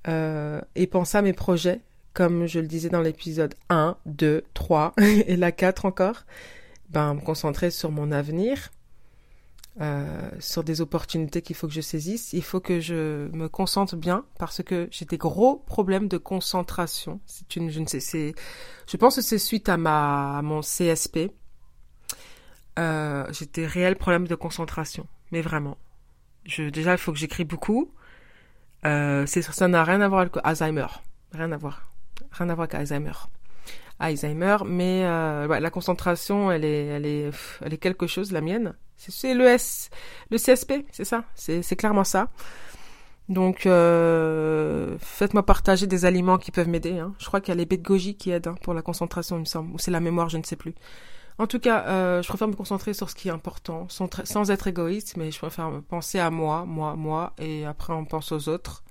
euh, 0.08 0.62
et 0.76 0.88
penser 0.88 1.18
à 1.18 1.22
mes 1.22 1.34
projets, 1.34 1.82
comme 2.14 2.46
je 2.46 2.60
le 2.60 2.68
disais 2.68 2.90
dans 2.90 3.02
l'épisode 3.02 3.56
1, 3.70 3.98
2, 4.06 4.44
3 4.54 4.94
et 5.00 5.36
la 5.36 5.52
4 5.52 5.86
encore, 5.86 6.26
ben, 6.90 7.16
me 7.16 7.22
concentrer 7.22 7.72
sur 7.72 7.90
mon 7.90 8.12
avenir, 8.12 8.72
euh, 9.82 10.30
sur 10.40 10.64
des 10.64 10.82
opportunités 10.82 11.42
qu'il 11.42 11.56
faut 11.56 11.68
que 11.68 11.74
je 11.74 11.82
saisisse. 11.82 12.34
Il 12.34 12.44
faut 12.44 12.60
que 12.60 12.80
je 12.80 13.30
me 13.34 13.48
concentre 13.48 13.96
bien 13.96 14.26
parce 14.38 14.62
que 14.62 14.88
j'ai 14.92 15.06
des 15.06 15.18
gros 15.18 15.56
problèmes 15.56 16.08
de 16.08 16.18
concentration. 16.18 17.22
C'est 17.26 17.56
une, 17.56 17.72
je 17.72 17.80
ne 17.80 17.88
sais, 17.88 18.02
c'est, 18.02 18.36
je 18.88 18.98
pense 18.98 19.16
que 19.16 19.22
c'est 19.22 19.40
suite 19.40 19.70
à 19.70 19.78
ma, 19.78 20.38
à 20.38 20.42
mon 20.42 20.60
CSP. 20.60 21.32
Euh, 22.80 23.26
j'ai 23.32 23.46
des 23.46 23.68
réels 23.68 23.96
problèmes 23.96 24.28
de 24.28 24.36
concentration, 24.36 25.08
mais 25.32 25.42
vraiment. 25.42 25.78
Je, 26.46 26.64
déjà, 26.64 26.94
il 26.94 26.98
faut 26.98 27.12
que 27.12 27.18
j'écris 27.18 27.46
beaucoup. 27.46 27.92
Euh, 28.86 29.26
ça 29.26 29.68
n'a 29.68 29.84
rien 29.84 30.02
à 30.02 30.08
voir 30.08 30.22
avec 30.22 30.34
Alzheimer. 30.44 30.88
Rien 31.32 31.52
à 31.52 31.58
voir. 31.58 31.92
Rien 32.32 32.50
à 32.50 32.56
voir 32.56 32.64
avec 32.64 32.76
Alzheimer. 32.76 33.14
Alzheimer, 34.00 34.58
mais 34.66 35.04
euh, 35.06 35.60
la 35.60 35.70
concentration, 35.70 36.52
elle 36.52 36.66
est, 36.66 36.86
elle 36.88 37.06
est, 37.06 37.30
elle 37.62 37.74
est 37.74 37.78
quelque 37.78 38.08
chose, 38.08 38.32
la 38.32 38.42
mienne. 38.42 38.74
C'est 38.98 39.34
le 39.34 39.46
S, 39.46 39.90
le 40.30 40.38
CSP, 40.38 40.86
c'est 40.92 41.04
ça? 41.04 41.26
C'est 41.36 41.76
clairement 41.76 42.04
ça. 42.04 42.30
Donc, 43.30 43.66
euh, 43.66 44.98
faites-moi 45.00 45.46
partager 45.46 45.88
des 45.88 46.06
aliments 46.06 46.38
qui 46.38 46.52
peuvent 46.52 46.68
m'aider. 46.68 47.00
Hein. 47.00 47.14
Je 47.20 47.26
crois 47.26 47.42
qu'il 47.42 47.54
y 47.54 47.58
a 47.58 47.58
les 47.58 47.66
bêtes 47.66 47.82
goji 47.82 48.16
qui 48.16 48.32
aident 48.32 48.48
hein, 48.48 48.56
pour 48.62 48.74
la 48.74 48.82
concentration, 48.82 49.38
il 49.38 49.42
me 49.42 49.46
semble, 49.46 49.74
ou 49.74 49.80
c'est 49.80 49.92
la 49.92 50.00
mémoire, 50.00 50.30
je 50.30 50.38
ne 50.38 50.44
sais 50.44 50.56
plus. 50.56 50.74
En 51.40 51.48
tout 51.48 51.60
cas, 51.60 51.86
euh, 51.88 52.22
je 52.22 52.28
préfère 52.28 52.48
me 52.48 52.54
concentrer 52.54 52.94
sur 52.94 53.10
ce 53.10 53.16
qui 53.16 53.28
est 53.28 53.32
important, 53.32 53.88
sans, 53.90 54.52
être 54.52 54.68
égoïste, 54.68 55.18
mais 55.18 55.32
je 55.32 55.40
préfère 55.40 55.72
penser 55.90 56.20
à 56.20 56.30
moi, 56.30 56.66
moi, 56.66 56.96
moi, 56.96 57.34
et 57.40 57.66
après 57.66 57.94
on 57.94 58.06
pense 58.06 58.32
aux 58.32 58.50
autres, 58.50 58.84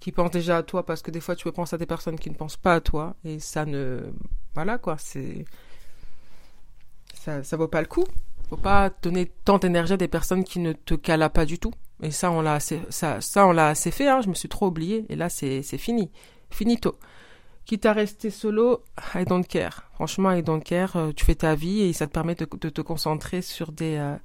qui 0.00 0.12
pensent 0.12 0.30
déjà 0.30 0.58
à 0.58 0.62
toi, 0.62 0.86
parce 0.86 1.02
que 1.02 1.10
des 1.10 1.20
fois 1.20 1.36
tu 1.36 1.44
peux 1.44 1.52
penser 1.52 1.74
à 1.74 1.78
des 1.78 1.86
personnes 1.86 2.18
qui 2.18 2.30
ne 2.30 2.34
pensent 2.34 2.56
pas 2.56 2.74
à 2.74 2.80
toi, 2.80 3.16
et 3.24 3.38
ça 3.38 3.66
ne... 3.66 4.00
Voilà 4.54 4.78
quoi, 4.78 4.96
c'est... 4.98 5.44
Ça, 7.14 7.42
ça 7.42 7.56
vaut 7.58 7.68
pas 7.68 7.82
le 7.82 7.86
coup. 7.86 8.06
Faut 8.48 8.56
pas 8.56 8.90
donner 9.02 9.30
tant 9.44 9.58
d'énergie 9.58 9.92
à 9.92 9.96
des 9.98 10.08
personnes 10.08 10.42
qui 10.42 10.58
ne 10.58 10.72
te 10.72 10.94
calent 10.94 11.30
pas 11.30 11.44
du 11.44 11.58
tout. 11.58 11.72
Et 12.02 12.10
ça, 12.10 12.30
on 12.30 12.40
l'a 12.40 12.54
assez, 12.54 12.80
ça, 12.88 13.20
ça, 13.20 13.48
assez 13.68 13.90
fait, 13.90 14.08
hein. 14.08 14.22
Je 14.22 14.28
me 14.28 14.34
suis 14.34 14.48
trop 14.48 14.68
oublié. 14.68 15.04
Et 15.10 15.16
là, 15.16 15.28
c'est, 15.28 15.62
c'est 15.62 15.78
fini. 15.78 16.10
Finito 16.50 16.98
quitte 17.70 17.86
à 17.86 17.92
rester 17.92 18.30
solo, 18.30 18.82
I 19.14 19.24
don't 19.24 19.46
care. 19.46 19.84
Franchement, 19.94 20.32
I 20.32 20.42
don't 20.42 20.60
care. 20.60 20.96
Euh, 20.96 21.12
tu 21.12 21.24
fais 21.24 21.36
ta 21.36 21.54
vie 21.54 21.82
et 21.82 21.92
ça 21.92 22.08
te 22.08 22.12
permet 22.12 22.34
de, 22.34 22.44
te 22.44 22.80
concentrer 22.80 23.42
sur 23.42 23.70
des, 23.70 23.94
euh, 23.96 24.16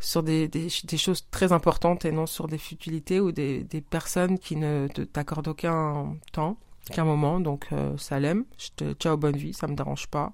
sur 0.00 0.24
des, 0.24 0.48
des, 0.48 0.68
choses 0.96 1.24
très 1.30 1.52
importantes 1.52 2.04
et 2.04 2.10
non 2.10 2.26
sur 2.26 2.48
des 2.48 2.58
futilités 2.58 3.20
ou 3.20 3.30
des, 3.30 3.64
personnes 3.88 4.36
qui 4.36 4.56
ne 4.56 4.88
t'accordent 4.88 5.46
aucun 5.46 6.16
temps, 6.32 6.56
qu'un 6.90 7.04
moment. 7.04 7.38
Donc 7.38 7.68
euh, 7.70 7.96
ça 7.98 8.18
l'aime. 8.18 8.46
Je 8.58 8.70
te 8.74 8.94
ciao 8.94 9.16
bonne 9.16 9.36
vie, 9.36 9.54
ça 9.54 9.68
me 9.68 9.76
dérange 9.76 10.08
pas. 10.08 10.32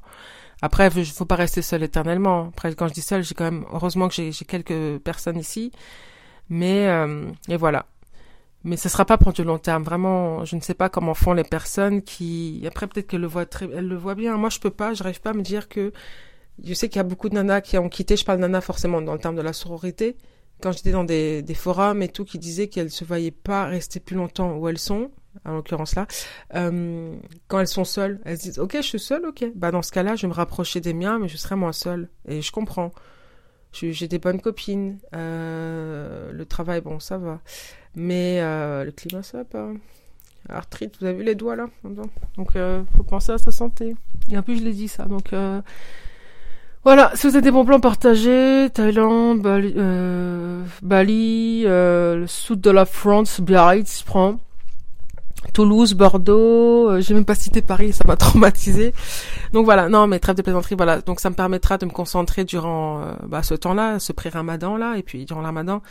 Après, 0.62 0.88
il 0.96 1.04
faut 1.04 1.26
pas 1.26 1.36
rester 1.36 1.60
seul 1.60 1.82
éternellement. 1.82 2.46
Après, 2.48 2.74
quand 2.74 2.88
je 2.88 2.94
dis 2.94 3.02
seul, 3.02 3.22
j'ai 3.24 3.34
quand 3.34 3.44
même 3.44 3.66
heureusement 3.74 4.08
que 4.08 4.14
j'ai 4.14 4.32
quelques 4.46 5.00
personnes 5.00 5.38
ici. 5.38 5.70
Mais 6.48 6.88
et 7.46 7.58
voilà. 7.58 7.84
Mais 8.64 8.76
ce 8.76 8.88
sera 8.88 9.04
pas 9.04 9.18
pour 9.18 9.32
du 9.32 9.44
long 9.44 9.58
terme. 9.58 9.84
Vraiment, 9.84 10.44
je 10.44 10.56
ne 10.56 10.60
sais 10.60 10.74
pas 10.74 10.88
comment 10.88 11.14
font 11.14 11.32
les 11.32 11.44
personnes 11.44 12.02
qui. 12.02 12.64
Après, 12.66 12.86
peut-être 12.86 13.06
qu'elles 13.06 13.20
le 13.20 13.26
voient 13.28 13.46
très, 13.46 13.68
elles 13.72 13.86
le 13.86 13.96
voient 13.96 14.16
bien. 14.16 14.36
Moi, 14.36 14.50
je 14.50 14.58
peux 14.58 14.70
pas. 14.70 14.94
Je 14.94 15.02
n'arrive 15.02 15.20
pas 15.20 15.30
à 15.30 15.34
me 15.34 15.42
dire 15.42 15.68
que 15.68 15.92
je 16.62 16.74
sais 16.74 16.88
qu'il 16.88 16.96
y 16.96 17.00
a 17.00 17.04
beaucoup 17.04 17.28
de 17.28 17.34
nanas 17.34 17.60
qui 17.60 17.78
ont 17.78 17.88
quitté, 17.88 18.16
je 18.16 18.24
parle 18.24 18.38
de 18.38 18.42
nanas 18.42 18.60
forcément 18.60 19.00
dans 19.00 19.12
le 19.12 19.18
terme 19.18 19.36
de 19.36 19.42
la 19.42 19.52
sororité, 19.52 20.16
quand 20.60 20.72
j'étais 20.72 20.90
dans 20.90 21.04
des, 21.04 21.44
forums 21.54 22.02
et 22.02 22.08
tout, 22.08 22.24
qui 22.24 22.38
disaient 22.38 22.68
qu'elles 22.68 22.90
se 22.90 23.04
voyaient 23.04 23.30
pas 23.30 23.66
rester 23.66 24.00
plus 24.00 24.16
longtemps 24.16 24.56
où 24.56 24.68
elles 24.68 24.78
sont, 24.78 25.10
en 25.44 25.54
l'occurrence 25.54 25.94
là, 25.94 26.06
euh, 26.54 27.16
quand 27.46 27.60
elles 27.60 27.68
sont 27.68 27.84
seules, 27.84 28.20
elles 28.24 28.38
disent 28.38 28.58
ok 28.58 28.76
je 28.76 28.82
suis 28.82 28.98
seule, 28.98 29.24
ok, 29.26 29.44
bah 29.54 29.70
dans 29.70 29.82
ce 29.82 29.92
cas-là 29.92 30.16
je 30.16 30.22
vais 30.22 30.28
me 30.28 30.34
rapprocher 30.34 30.80
des 30.80 30.94
miens, 30.94 31.18
mais 31.18 31.28
je 31.28 31.36
serai 31.36 31.54
moins 31.54 31.72
seule 31.72 32.08
et 32.26 32.42
je 32.42 32.50
comprends. 32.50 32.90
J'ai 33.72 34.08
des 34.08 34.18
bonnes 34.18 34.40
copines, 34.40 34.98
euh, 35.14 36.32
le 36.32 36.44
travail 36.46 36.80
bon 36.80 36.98
ça 36.98 37.18
va, 37.18 37.40
mais 37.94 38.38
euh, 38.40 38.84
le 38.84 38.90
climat 38.90 39.22
ça 39.22 39.38
va 39.38 39.44
pas. 39.44 39.70
Arthrite, 40.48 40.96
vous 40.98 41.06
avez 41.06 41.18
vu 41.18 41.24
les 41.24 41.34
doigts 41.34 41.56
là, 41.56 41.66
donc 41.84 42.56
euh, 42.56 42.82
faut 42.96 43.02
penser 43.02 43.32
à 43.32 43.38
sa 43.38 43.50
santé. 43.50 43.94
Et 44.30 44.38
en 44.38 44.42
plus 44.42 44.58
je 44.58 44.64
l'ai 44.64 44.72
dit 44.72 44.88
ça, 44.88 45.04
donc 45.04 45.32
euh, 45.32 45.60
voilà, 46.84 47.12
si 47.14 47.26
vous 47.26 47.36
avez 47.36 47.42
des 47.42 47.50
bons 47.50 47.66
plans 47.66 47.80
partagés, 47.80 48.68
Thaïlande, 48.72 49.42
Bali, 49.42 49.74
euh, 49.76 50.64
Bali 50.80 51.64
euh, 51.66 52.16
le 52.16 52.26
sud 52.26 52.60
de 52.60 52.70
la 52.70 52.86
France, 52.86 53.40
Biarritz, 53.40 54.00
je 54.00 54.04
prends. 54.04 54.38
Toulouse, 55.52 55.94
Bordeaux, 55.94 56.90
euh, 56.90 57.00
j'ai 57.00 57.14
même 57.14 57.24
pas 57.24 57.34
cité 57.34 57.62
Paris, 57.62 57.92
ça 57.92 58.04
m'a 58.06 58.16
traumatisé. 58.26 58.92
Donc 59.52 59.64
voilà, 59.64 59.88
non 59.88 60.06
mais 60.06 60.18
trêve 60.18 60.36
de 60.36 60.42
plaisanterie, 60.42 60.74
voilà. 60.76 61.00
Donc 61.00 61.20
ça 61.20 61.30
me 61.30 61.34
permettra 61.34 61.78
de 61.78 61.86
me 61.86 61.90
concentrer 61.90 62.44
durant 62.44 63.02
euh, 63.02 63.14
bah, 63.26 63.42
ce 63.42 63.54
temps-là, 63.54 63.98
ce 63.98 64.12
pré-ramadan 64.12 64.76
là, 64.76 64.96
et 64.96 65.02
puis 65.02 65.24
durant 65.24 65.40
le 65.40 65.46
ramadan, 65.46 65.82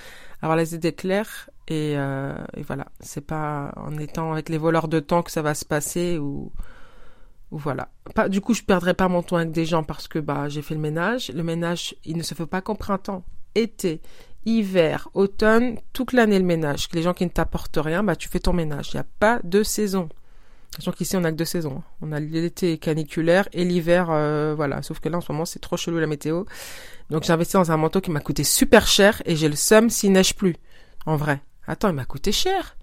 avoir 0.42 0.58
les 0.58 0.76
idées 0.76 0.94
claires. 0.94 1.50
Et, 1.68 1.96
euh, 1.98 2.34
et 2.56 2.64
voilà, 2.64 2.88
c'est 3.02 3.26
pas 3.26 3.74
en 3.76 3.98
étant 3.98 4.32
avec 4.32 4.50
les 4.50 4.58
voleurs 4.58 4.88
de 4.88 5.00
temps 5.00 5.22
que 5.22 5.32
ça 5.32 5.42
va 5.42 5.54
se 5.54 5.66
passer 5.66 6.18
ou 6.18 6.52
voilà. 7.52 7.90
Pas, 8.14 8.28
du 8.28 8.42
coup, 8.42 8.54
je 8.54 8.62
perdrai 8.62 8.94
pas 8.94 9.08
mon 9.08 9.24
temps 9.24 9.38
avec 9.38 9.52
des 9.52 9.66
gens 9.66 9.84
parce 9.84 10.08
que 10.08 10.20
bah 10.20 10.50
j'ai 10.50 10.62
fait 10.62 10.76
le 10.76 10.82
ménage. 10.82 11.32
Le 11.34 11.44
ménage, 11.44 11.96
il 12.04 12.18
ne 12.18 12.24
se 12.24 12.34
fait 12.34 12.46
pas 12.46 12.62
qu'en 12.62 12.76
printemps, 12.76 13.24
été, 13.56 14.02
hiver, 14.48 15.10
automne, 15.14 15.78
toute 15.92 16.14
l'année 16.14 16.40
le 16.40 16.46
ménage. 16.46 16.88
Les 16.94 17.02
gens 17.02 17.14
qui 17.14 17.26
ne 17.26 17.30
t'apportent 17.30 17.80
rien, 17.82 18.02
bah 18.02 18.16
tu 18.16 18.30
fais 18.30 18.40
ton 18.40 18.54
ménage. 18.54 18.92
Il 18.94 18.96
n'y 18.96 19.02
a 19.02 19.06
pas 19.20 19.40
de 19.44 19.62
saison. 19.62 20.08
Sachant 20.76 20.92
qu'ici 20.92 21.18
on 21.18 21.24
a 21.26 21.32
que 21.32 21.38
deux 21.38 21.46
saisons. 21.46 21.84
On 22.02 22.14
a 22.14 22.20
l'été 22.20 22.78
caniculaire 22.78 23.50
et 23.52 23.66
l'hiver, 23.66 24.08
euh, 24.10 24.54
voilà. 24.56 24.82
Sauf 24.82 25.00
que 25.00 25.10
là 25.10 25.18
en 25.18 25.22
ce 25.22 25.32
moment 25.32 25.44
c'est 25.44 25.60
trop 25.60 25.76
chelou 25.76 26.00
la 26.00 26.08
météo. 26.08 26.46
Donc 27.10 27.24
j'ai 27.24 27.34
investi 27.34 27.54
dans 27.54 27.72
un 27.72 27.78
manteau 27.78 28.00
qui 28.00 28.10
m'a 28.10 28.22
coûté 28.22 28.46
super 28.46 28.88
cher 28.88 29.22
et 29.26 29.36
j'ai 29.36 29.50
le 29.50 29.56
seum 29.56 29.90
s'il 29.90 30.14
neige 30.14 30.34
plus. 30.34 30.56
En 31.06 31.18
vrai. 31.18 31.42
Attends, 31.68 31.90
il 31.90 31.96
m'a 31.96 32.06
coûté 32.06 32.32
cher. 32.32 32.78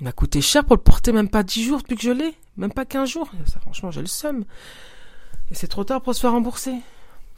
Il 0.00 0.04
m'a 0.04 0.12
coûté 0.12 0.40
cher 0.40 0.64
pour 0.64 0.76
le 0.76 0.82
porter 0.82 1.10
même 1.10 1.28
pas 1.28 1.42
10 1.42 1.64
jours 1.64 1.78
depuis 1.78 1.96
que 1.96 2.02
je 2.02 2.10
l'ai. 2.10 2.34
Même 2.56 2.72
pas 2.72 2.84
15 2.84 3.08
jours. 3.08 3.30
Ça, 3.46 3.58
franchement, 3.60 3.90
j'ai 3.90 4.00
le 4.00 4.06
seum. 4.06 4.44
Et 5.50 5.54
c'est 5.54 5.66
trop 5.66 5.82
tard 5.82 6.02
pour 6.02 6.14
se 6.14 6.20
faire 6.20 6.32
rembourser. 6.32 6.74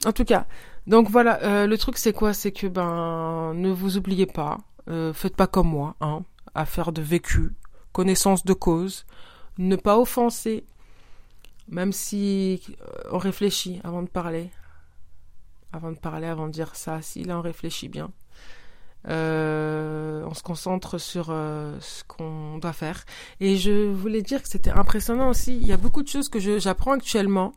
En 0.05 0.13
tout 0.13 0.25
cas. 0.25 0.47
Donc 0.89 1.11
voilà, 1.11 1.43
euh, 1.43 1.67
le 1.67 1.77
truc 1.77 1.99
c'est 1.99 2.15
quoi? 2.15 2.33
C'est 2.33 2.51
que 2.51 2.67
ben 2.67 3.53
ne 3.55 3.71
vous 3.71 3.99
oubliez 3.99 4.25
pas. 4.25 4.57
Euh, 4.89 5.13
faites 5.13 5.37
pas 5.37 5.47
comme 5.47 5.69
moi, 5.69 5.95
hein. 6.01 6.25
Affaire 6.55 6.93
de 6.93 7.03
vécu, 7.03 7.53
connaissance 7.93 8.43
de 8.43 8.55
cause, 8.55 9.05
ne 9.59 9.77
pas 9.77 9.99
offenser, 9.99 10.65
même 11.69 11.93
si 11.93 12.63
euh, 12.81 12.87
on 13.13 13.19
réfléchit 13.19 13.83
avant 13.85 14.03
de 14.03 14.09
parler. 14.09 14.51
Avant 15.75 15.93
de 15.93 15.99
parler, 15.99 16.27
avant 16.27 16.47
de 16.47 16.53
dire 16.53 16.75
ça, 16.75 17.03
si 17.03 17.23
là 17.23 17.39
on 17.39 17.43
réfléchit 17.43 17.89
bien. 17.89 18.11
On 19.05 20.35
se 20.35 20.43
concentre 20.43 20.97
sur 20.99 21.27
ce 21.27 22.05
qu'on 22.05 22.59
doit 22.59 22.73
faire. 22.73 23.05
Et 23.41 23.57
je 23.57 23.91
voulais 23.93 24.23
dire 24.23 24.43
que 24.43 24.49
c'était 24.49 24.71
impressionnant 24.71 25.29
aussi. 25.29 25.57
Il 25.57 25.67
y 25.67 25.73
a 25.73 25.77
beaucoup 25.77 26.03
de 26.03 26.09
choses 26.09 26.31
que 26.31 26.39
j'apprends 26.59 26.93
actuellement. 26.93 27.53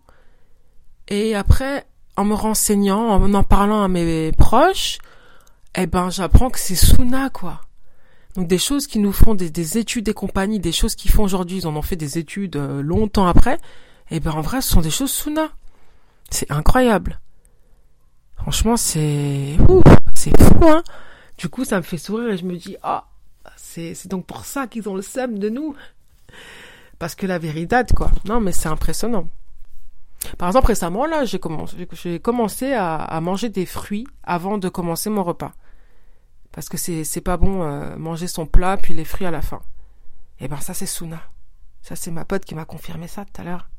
Et 1.07 1.35
après, 1.35 1.85
en 2.21 2.25
me 2.25 2.35
renseignant, 2.35 3.09
en 3.09 3.33
en 3.33 3.43
parlant 3.43 3.83
à 3.83 3.87
mes 3.87 4.31
proches, 4.33 4.99
eh 5.75 5.87
ben, 5.87 6.09
j'apprends 6.09 6.49
que 6.49 6.59
c'est 6.59 6.75
Suna, 6.75 7.29
quoi. 7.29 7.61
Donc 8.35 8.47
des 8.47 8.59
choses 8.59 8.87
qui 8.87 8.99
nous 8.99 9.11
font 9.11 9.33
des, 9.33 9.77
études 9.77 10.07
et 10.07 10.13
compagnies, 10.13 10.59
des 10.59 10.71
choses 10.71 10.95
qu'ils 10.95 11.11
font 11.11 11.23
aujourd'hui, 11.23 11.57
ils 11.57 11.67
en 11.67 11.75
ont 11.75 11.81
fait 11.81 11.95
des 11.95 12.17
études 12.17 12.55
euh, 12.55 12.81
longtemps 12.81 13.27
après. 13.27 13.59
Eh 14.11 14.19
ben, 14.19 14.31
en 14.31 14.41
vrai, 14.41 14.61
ce 14.61 14.69
sont 14.69 14.81
des 14.81 14.91
choses 14.91 15.11
Suna. 15.11 15.49
C'est 16.29 16.49
incroyable. 16.51 17.19
Franchement, 18.37 18.77
c'est, 18.77 19.57
c'est 20.15 20.41
fou, 20.41 20.67
hein. 20.67 20.83
Du 21.37 21.49
coup, 21.49 21.65
ça 21.65 21.77
me 21.77 21.81
fait 21.81 21.97
sourire 21.97 22.29
et 22.29 22.37
je 22.37 22.45
me 22.45 22.55
dis, 22.55 22.77
ah, 22.83 23.07
c'est, 23.57 23.95
c'est 23.95 24.09
donc 24.09 24.27
pour 24.27 24.45
ça 24.45 24.67
qu'ils 24.67 24.87
ont 24.87 24.95
le 24.95 25.01
seum 25.01 25.39
de 25.39 25.49
nous. 25.49 25.75
Parce 26.99 27.15
que 27.15 27.25
la 27.25 27.39
vérité, 27.39 27.81
quoi. 27.95 28.11
Non, 28.25 28.39
mais 28.39 28.51
c'est 28.51 28.69
impressionnant. 28.69 29.27
Par 30.37 30.49
exemple, 30.49 30.67
récemment, 30.67 31.05
là, 31.05 31.25
j'ai 31.25 31.39
commencé, 31.39 31.75
j'ai 31.93 32.19
commencé 32.19 32.73
à, 32.73 32.95
à, 32.95 33.21
manger 33.21 33.49
des 33.49 33.65
fruits 33.65 34.07
avant 34.23 34.57
de 34.57 34.69
commencer 34.69 35.09
mon 35.09 35.23
repas. 35.23 35.53
Parce 36.51 36.69
que 36.69 36.77
c'est, 36.77 37.03
c'est 37.03 37.21
pas 37.21 37.37
bon 37.37 37.63
euh, 37.63 37.95
manger 37.97 38.27
son 38.27 38.45
plat 38.45 38.77
puis 38.77 38.93
les 38.93 39.05
fruits 39.05 39.25
à 39.25 39.31
la 39.31 39.41
fin. 39.41 39.61
Eh 40.39 40.47
ben 40.47 40.57
ça, 40.57 40.73
c'est 40.73 40.85
Suna. 40.85 41.21
Ça, 41.81 41.95
c'est 41.95 42.11
ma 42.11 42.25
pote 42.25 42.45
qui 42.45 42.55
m'a 42.55 42.65
confirmé 42.65 43.07
ça 43.07 43.25
tout 43.25 43.41
à 43.41 43.45
l'heure. 43.45 43.69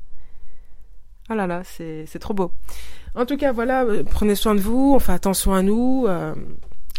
Ah 1.29 1.35
là 1.35 1.47
là, 1.47 1.61
c'est, 1.63 2.05
c'est 2.07 2.19
trop 2.19 2.33
beau. 2.33 2.51
En 3.15 3.25
tout 3.25 3.37
cas, 3.37 3.51
voilà, 3.51 3.83
euh, 3.83 4.03
prenez 4.03 4.35
soin 4.35 4.55
de 4.55 4.59
vous, 4.59 4.93
on 4.95 4.99
fait 4.99 5.13
attention 5.13 5.53
à 5.53 5.61
nous. 5.61 6.05
Euh, 6.07 6.35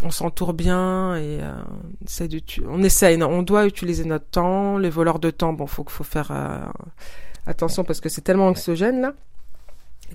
on 0.02 0.10
s'entoure 0.10 0.54
bien 0.54 1.16
et 1.16 1.40
euh, 1.40 1.52
on 2.66 2.82
essaye. 2.82 3.22
on 3.22 3.42
doit 3.42 3.66
utiliser 3.66 4.04
notre 4.04 4.26
temps. 4.26 4.78
Les 4.78 4.90
voleurs 4.90 5.18
de 5.18 5.30
temps, 5.30 5.52
bon, 5.52 5.66
faut 5.66 5.84
faut 5.86 6.04
faire 6.04 6.30
euh, 6.30 6.64
attention 7.46 7.84
parce 7.84 8.00
que 8.00 8.08
c'est 8.08 8.22
tellement 8.22 8.48
anxiogène 8.48 9.00
là. 9.00 9.12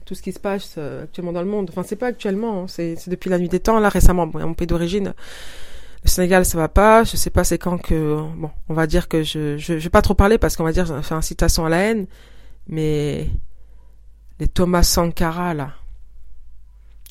Tout 0.06 0.16
ce 0.16 0.22
qui 0.22 0.32
se 0.32 0.40
passe 0.40 0.76
euh, 0.78 1.04
actuellement 1.04 1.32
dans 1.32 1.42
le 1.42 1.48
monde. 1.48 1.70
Enfin, 1.70 1.84
c'est 1.84 1.96
pas 1.96 2.08
actuellement, 2.08 2.64
hein, 2.64 2.66
c'est 2.68 2.96
depuis 3.08 3.30
la 3.30 3.40
nuit 3.40 3.50
des 3.50 3.60
temps 3.60 3.80
là 3.80 3.90
récemment. 3.90 4.28
Bon, 4.28 4.40
mon 4.40 4.54
pays 4.54 4.68
d'origine, 4.68 5.14
le 6.04 6.10
Sénégal, 6.10 6.46
ça 6.46 6.58
va 6.58 6.68
pas. 6.68 7.04
Je 7.04 7.16
sais 7.18 7.30
pas 7.30 7.44
c'est 7.44 7.58
quand 7.58 7.78
que 7.78 8.16
bon, 8.38 8.52
on 8.70 8.74
va 8.74 8.88
dire 8.88 9.08
que 9.08 9.24
je 9.24 9.58
je, 9.58 9.74
vais 9.74 9.90
pas 9.90 10.02
trop 10.02 10.14
parler 10.14 10.38
parce 10.38 10.56
qu'on 10.56 10.64
va 10.64 10.72
dire 10.72 11.04
faire 11.04 11.18
incitation 11.18 11.66
à 11.66 11.70
la 11.70 11.78
haine, 11.80 12.08
mais 12.68 13.28
les 14.40 14.48
Thomas 14.48 14.84
Sankara 14.84 15.54
là 15.54 15.74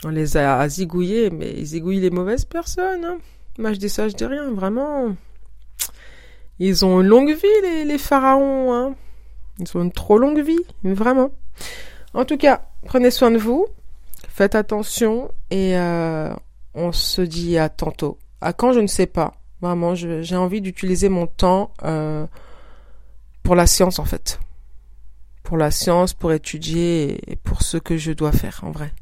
on 0.04 0.10
les 0.10 0.36
a 0.36 0.68
zigouillés, 0.68 1.30
mais 1.30 1.52
ils 1.56 1.66
zigouillent 1.66 2.00
les 2.00 2.10
mauvaises 2.10 2.44
personnes. 2.44 3.04
Hein. 3.04 3.18
Moi, 3.58 3.72
je 3.72 3.78
dis 3.78 3.88
ça, 3.88 4.08
je 4.08 4.14
dis 4.14 4.24
rien, 4.24 4.50
vraiment. 4.52 5.16
Ils 6.58 6.84
ont 6.84 7.00
une 7.00 7.08
longue 7.08 7.32
vie, 7.32 7.62
les, 7.62 7.84
les 7.84 7.98
pharaons. 7.98 8.72
Hein. 8.72 8.94
Ils 9.58 9.76
ont 9.76 9.82
une 9.82 9.92
trop 9.92 10.18
longue 10.18 10.40
vie, 10.40 10.64
vraiment. 10.84 11.32
En 12.14 12.24
tout 12.24 12.36
cas, 12.36 12.67
prenez 12.86 13.10
soin 13.10 13.30
de 13.30 13.38
vous, 13.38 13.66
faites 14.28 14.54
attention 14.54 15.30
et 15.50 15.76
euh, 15.76 16.32
on 16.74 16.92
se 16.92 17.22
dit 17.22 17.58
à 17.58 17.68
tantôt. 17.68 18.18
À 18.40 18.52
quand, 18.52 18.72
je 18.72 18.80
ne 18.80 18.86
sais 18.86 19.06
pas. 19.06 19.34
Vraiment, 19.60 19.94
j'ai 19.96 20.36
envie 20.36 20.60
d'utiliser 20.60 21.08
mon 21.08 21.26
temps 21.26 21.72
euh, 21.82 22.26
pour 23.42 23.56
la 23.56 23.66
science, 23.66 23.98
en 23.98 24.04
fait. 24.04 24.38
Pour 25.42 25.56
la 25.56 25.70
science, 25.70 26.12
pour 26.12 26.32
étudier 26.32 27.20
et 27.30 27.36
pour 27.36 27.62
ce 27.62 27.76
que 27.76 27.96
je 27.96 28.12
dois 28.12 28.32
faire, 28.32 28.60
en 28.62 28.70
vrai 28.70 28.92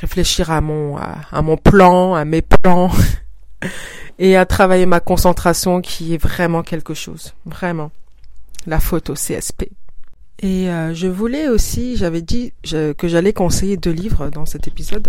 réfléchir 0.00 0.50
à 0.50 0.60
mon 0.60 0.96
à, 0.96 1.42
mon 1.42 1.56
plan, 1.56 2.14
à 2.14 2.24
mes 2.24 2.42
plans 2.42 2.90
et 4.18 4.36
à 4.36 4.46
travailler 4.46 4.86
ma 4.86 5.00
concentration 5.00 5.80
qui 5.80 6.14
est 6.14 6.22
vraiment 6.22 6.62
quelque 6.62 6.94
chose, 6.94 7.34
vraiment. 7.46 7.90
La 8.66 8.80
photo 8.80 9.14
CSP. 9.14 9.70
Et 10.40 10.68
euh, 10.68 10.94
je 10.94 11.06
voulais 11.06 11.48
aussi, 11.48 11.96
j'avais 11.96 12.22
dit 12.22 12.52
que 12.62 13.08
j'allais 13.08 13.32
conseiller 13.32 13.76
deux 13.76 13.92
livres 13.92 14.30
dans 14.30 14.46
cet 14.46 14.68
épisode. 14.68 15.08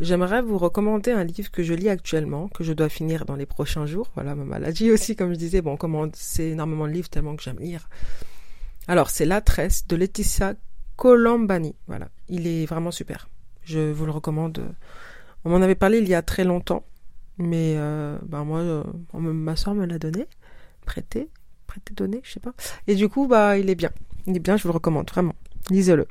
J'aimerais 0.00 0.40
vous 0.40 0.56
recommander 0.56 1.10
un 1.12 1.24
livre 1.24 1.50
que 1.50 1.62
je 1.62 1.74
lis 1.74 1.90
actuellement, 1.90 2.48
que 2.48 2.64
je 2.64 2.72
dois 2.72 2.88
finir 2.88 3.26
dans 3.26 3.36
les 3.36 3.44
prochains 3.44 3.84
jours. 3.84 4.10
Voilà, 4.14 4.34
ma 4.34 4.44
maladie 4.44 4.90
aussi, 4.92 5.14
comme 5.14 5.32
je 5.32 5.38
disais. 5.38 5.60
Bon, 5.60 5.76
c'est 6.14 6.50
énormément 6.50 6.86
de 6.86 6.92
livres 6.92 7.10
tellement 7.10 7.36
que 7.36 7.42
j'aime 7.42 7.58
lire. 7.58 7.88
Alors, 8.88 9.10
c'est 9.10 9.26
La 9.26 9.42
Tresse 9.42 9.86
de 9.86 9.96
Laetitia 9.96 10.54
Colombani. 10.96 11.74
Voilà, 11.86 12.08
il 12.28 12.46
est 12.46 12.64
vraiment 12.64 12.90
super. 12.90 13.28
Je 13.62 13.92
vous 13.92 14.06
le 14.06 14.12
recommande. 14.12 14.74
On 15.44 15.50
m'en 15.50 15.60
avait 15.60 15.74
parlé 15.74 15.98
il 15.98 16.08
y 16.08 16.14
a 16.14 16.22
très 16.22 16.44
longtemps, 16.44 16.84
mais 17.36 17.74
euh, 17.76 18.18
ben 18.22 18.44
moi, 18.44 18.60
euh, 18.60 18.82
ma 19.12 19.54
soeur 19.54 19.74
me 19.74 19.84
l'a 19.84 19.98
donné, 19.98 20.26
prêté, 20.86 21.28
prêté, 21.66 21.92
donné, 21.94 22.20
je 22.24 22.32
sais 22.32 22.40
pas. 22.40 22.54
Et 22.86 22.94
du 22.94 23.08
coup, 23.10 23.26
bah, 23.26 23.58
il 23.58 23.68
est 23.68 23.74
bien. 23.74 23.90
Est 24.26 24.38
bien, 24.38 24.56
je 24.56 24.62
vous 24.62 24.68
le 24.68 24.74
recommande, 24.74 25.08
vraiment. 25.10 25.34
Lisez-le. 25.70 26.06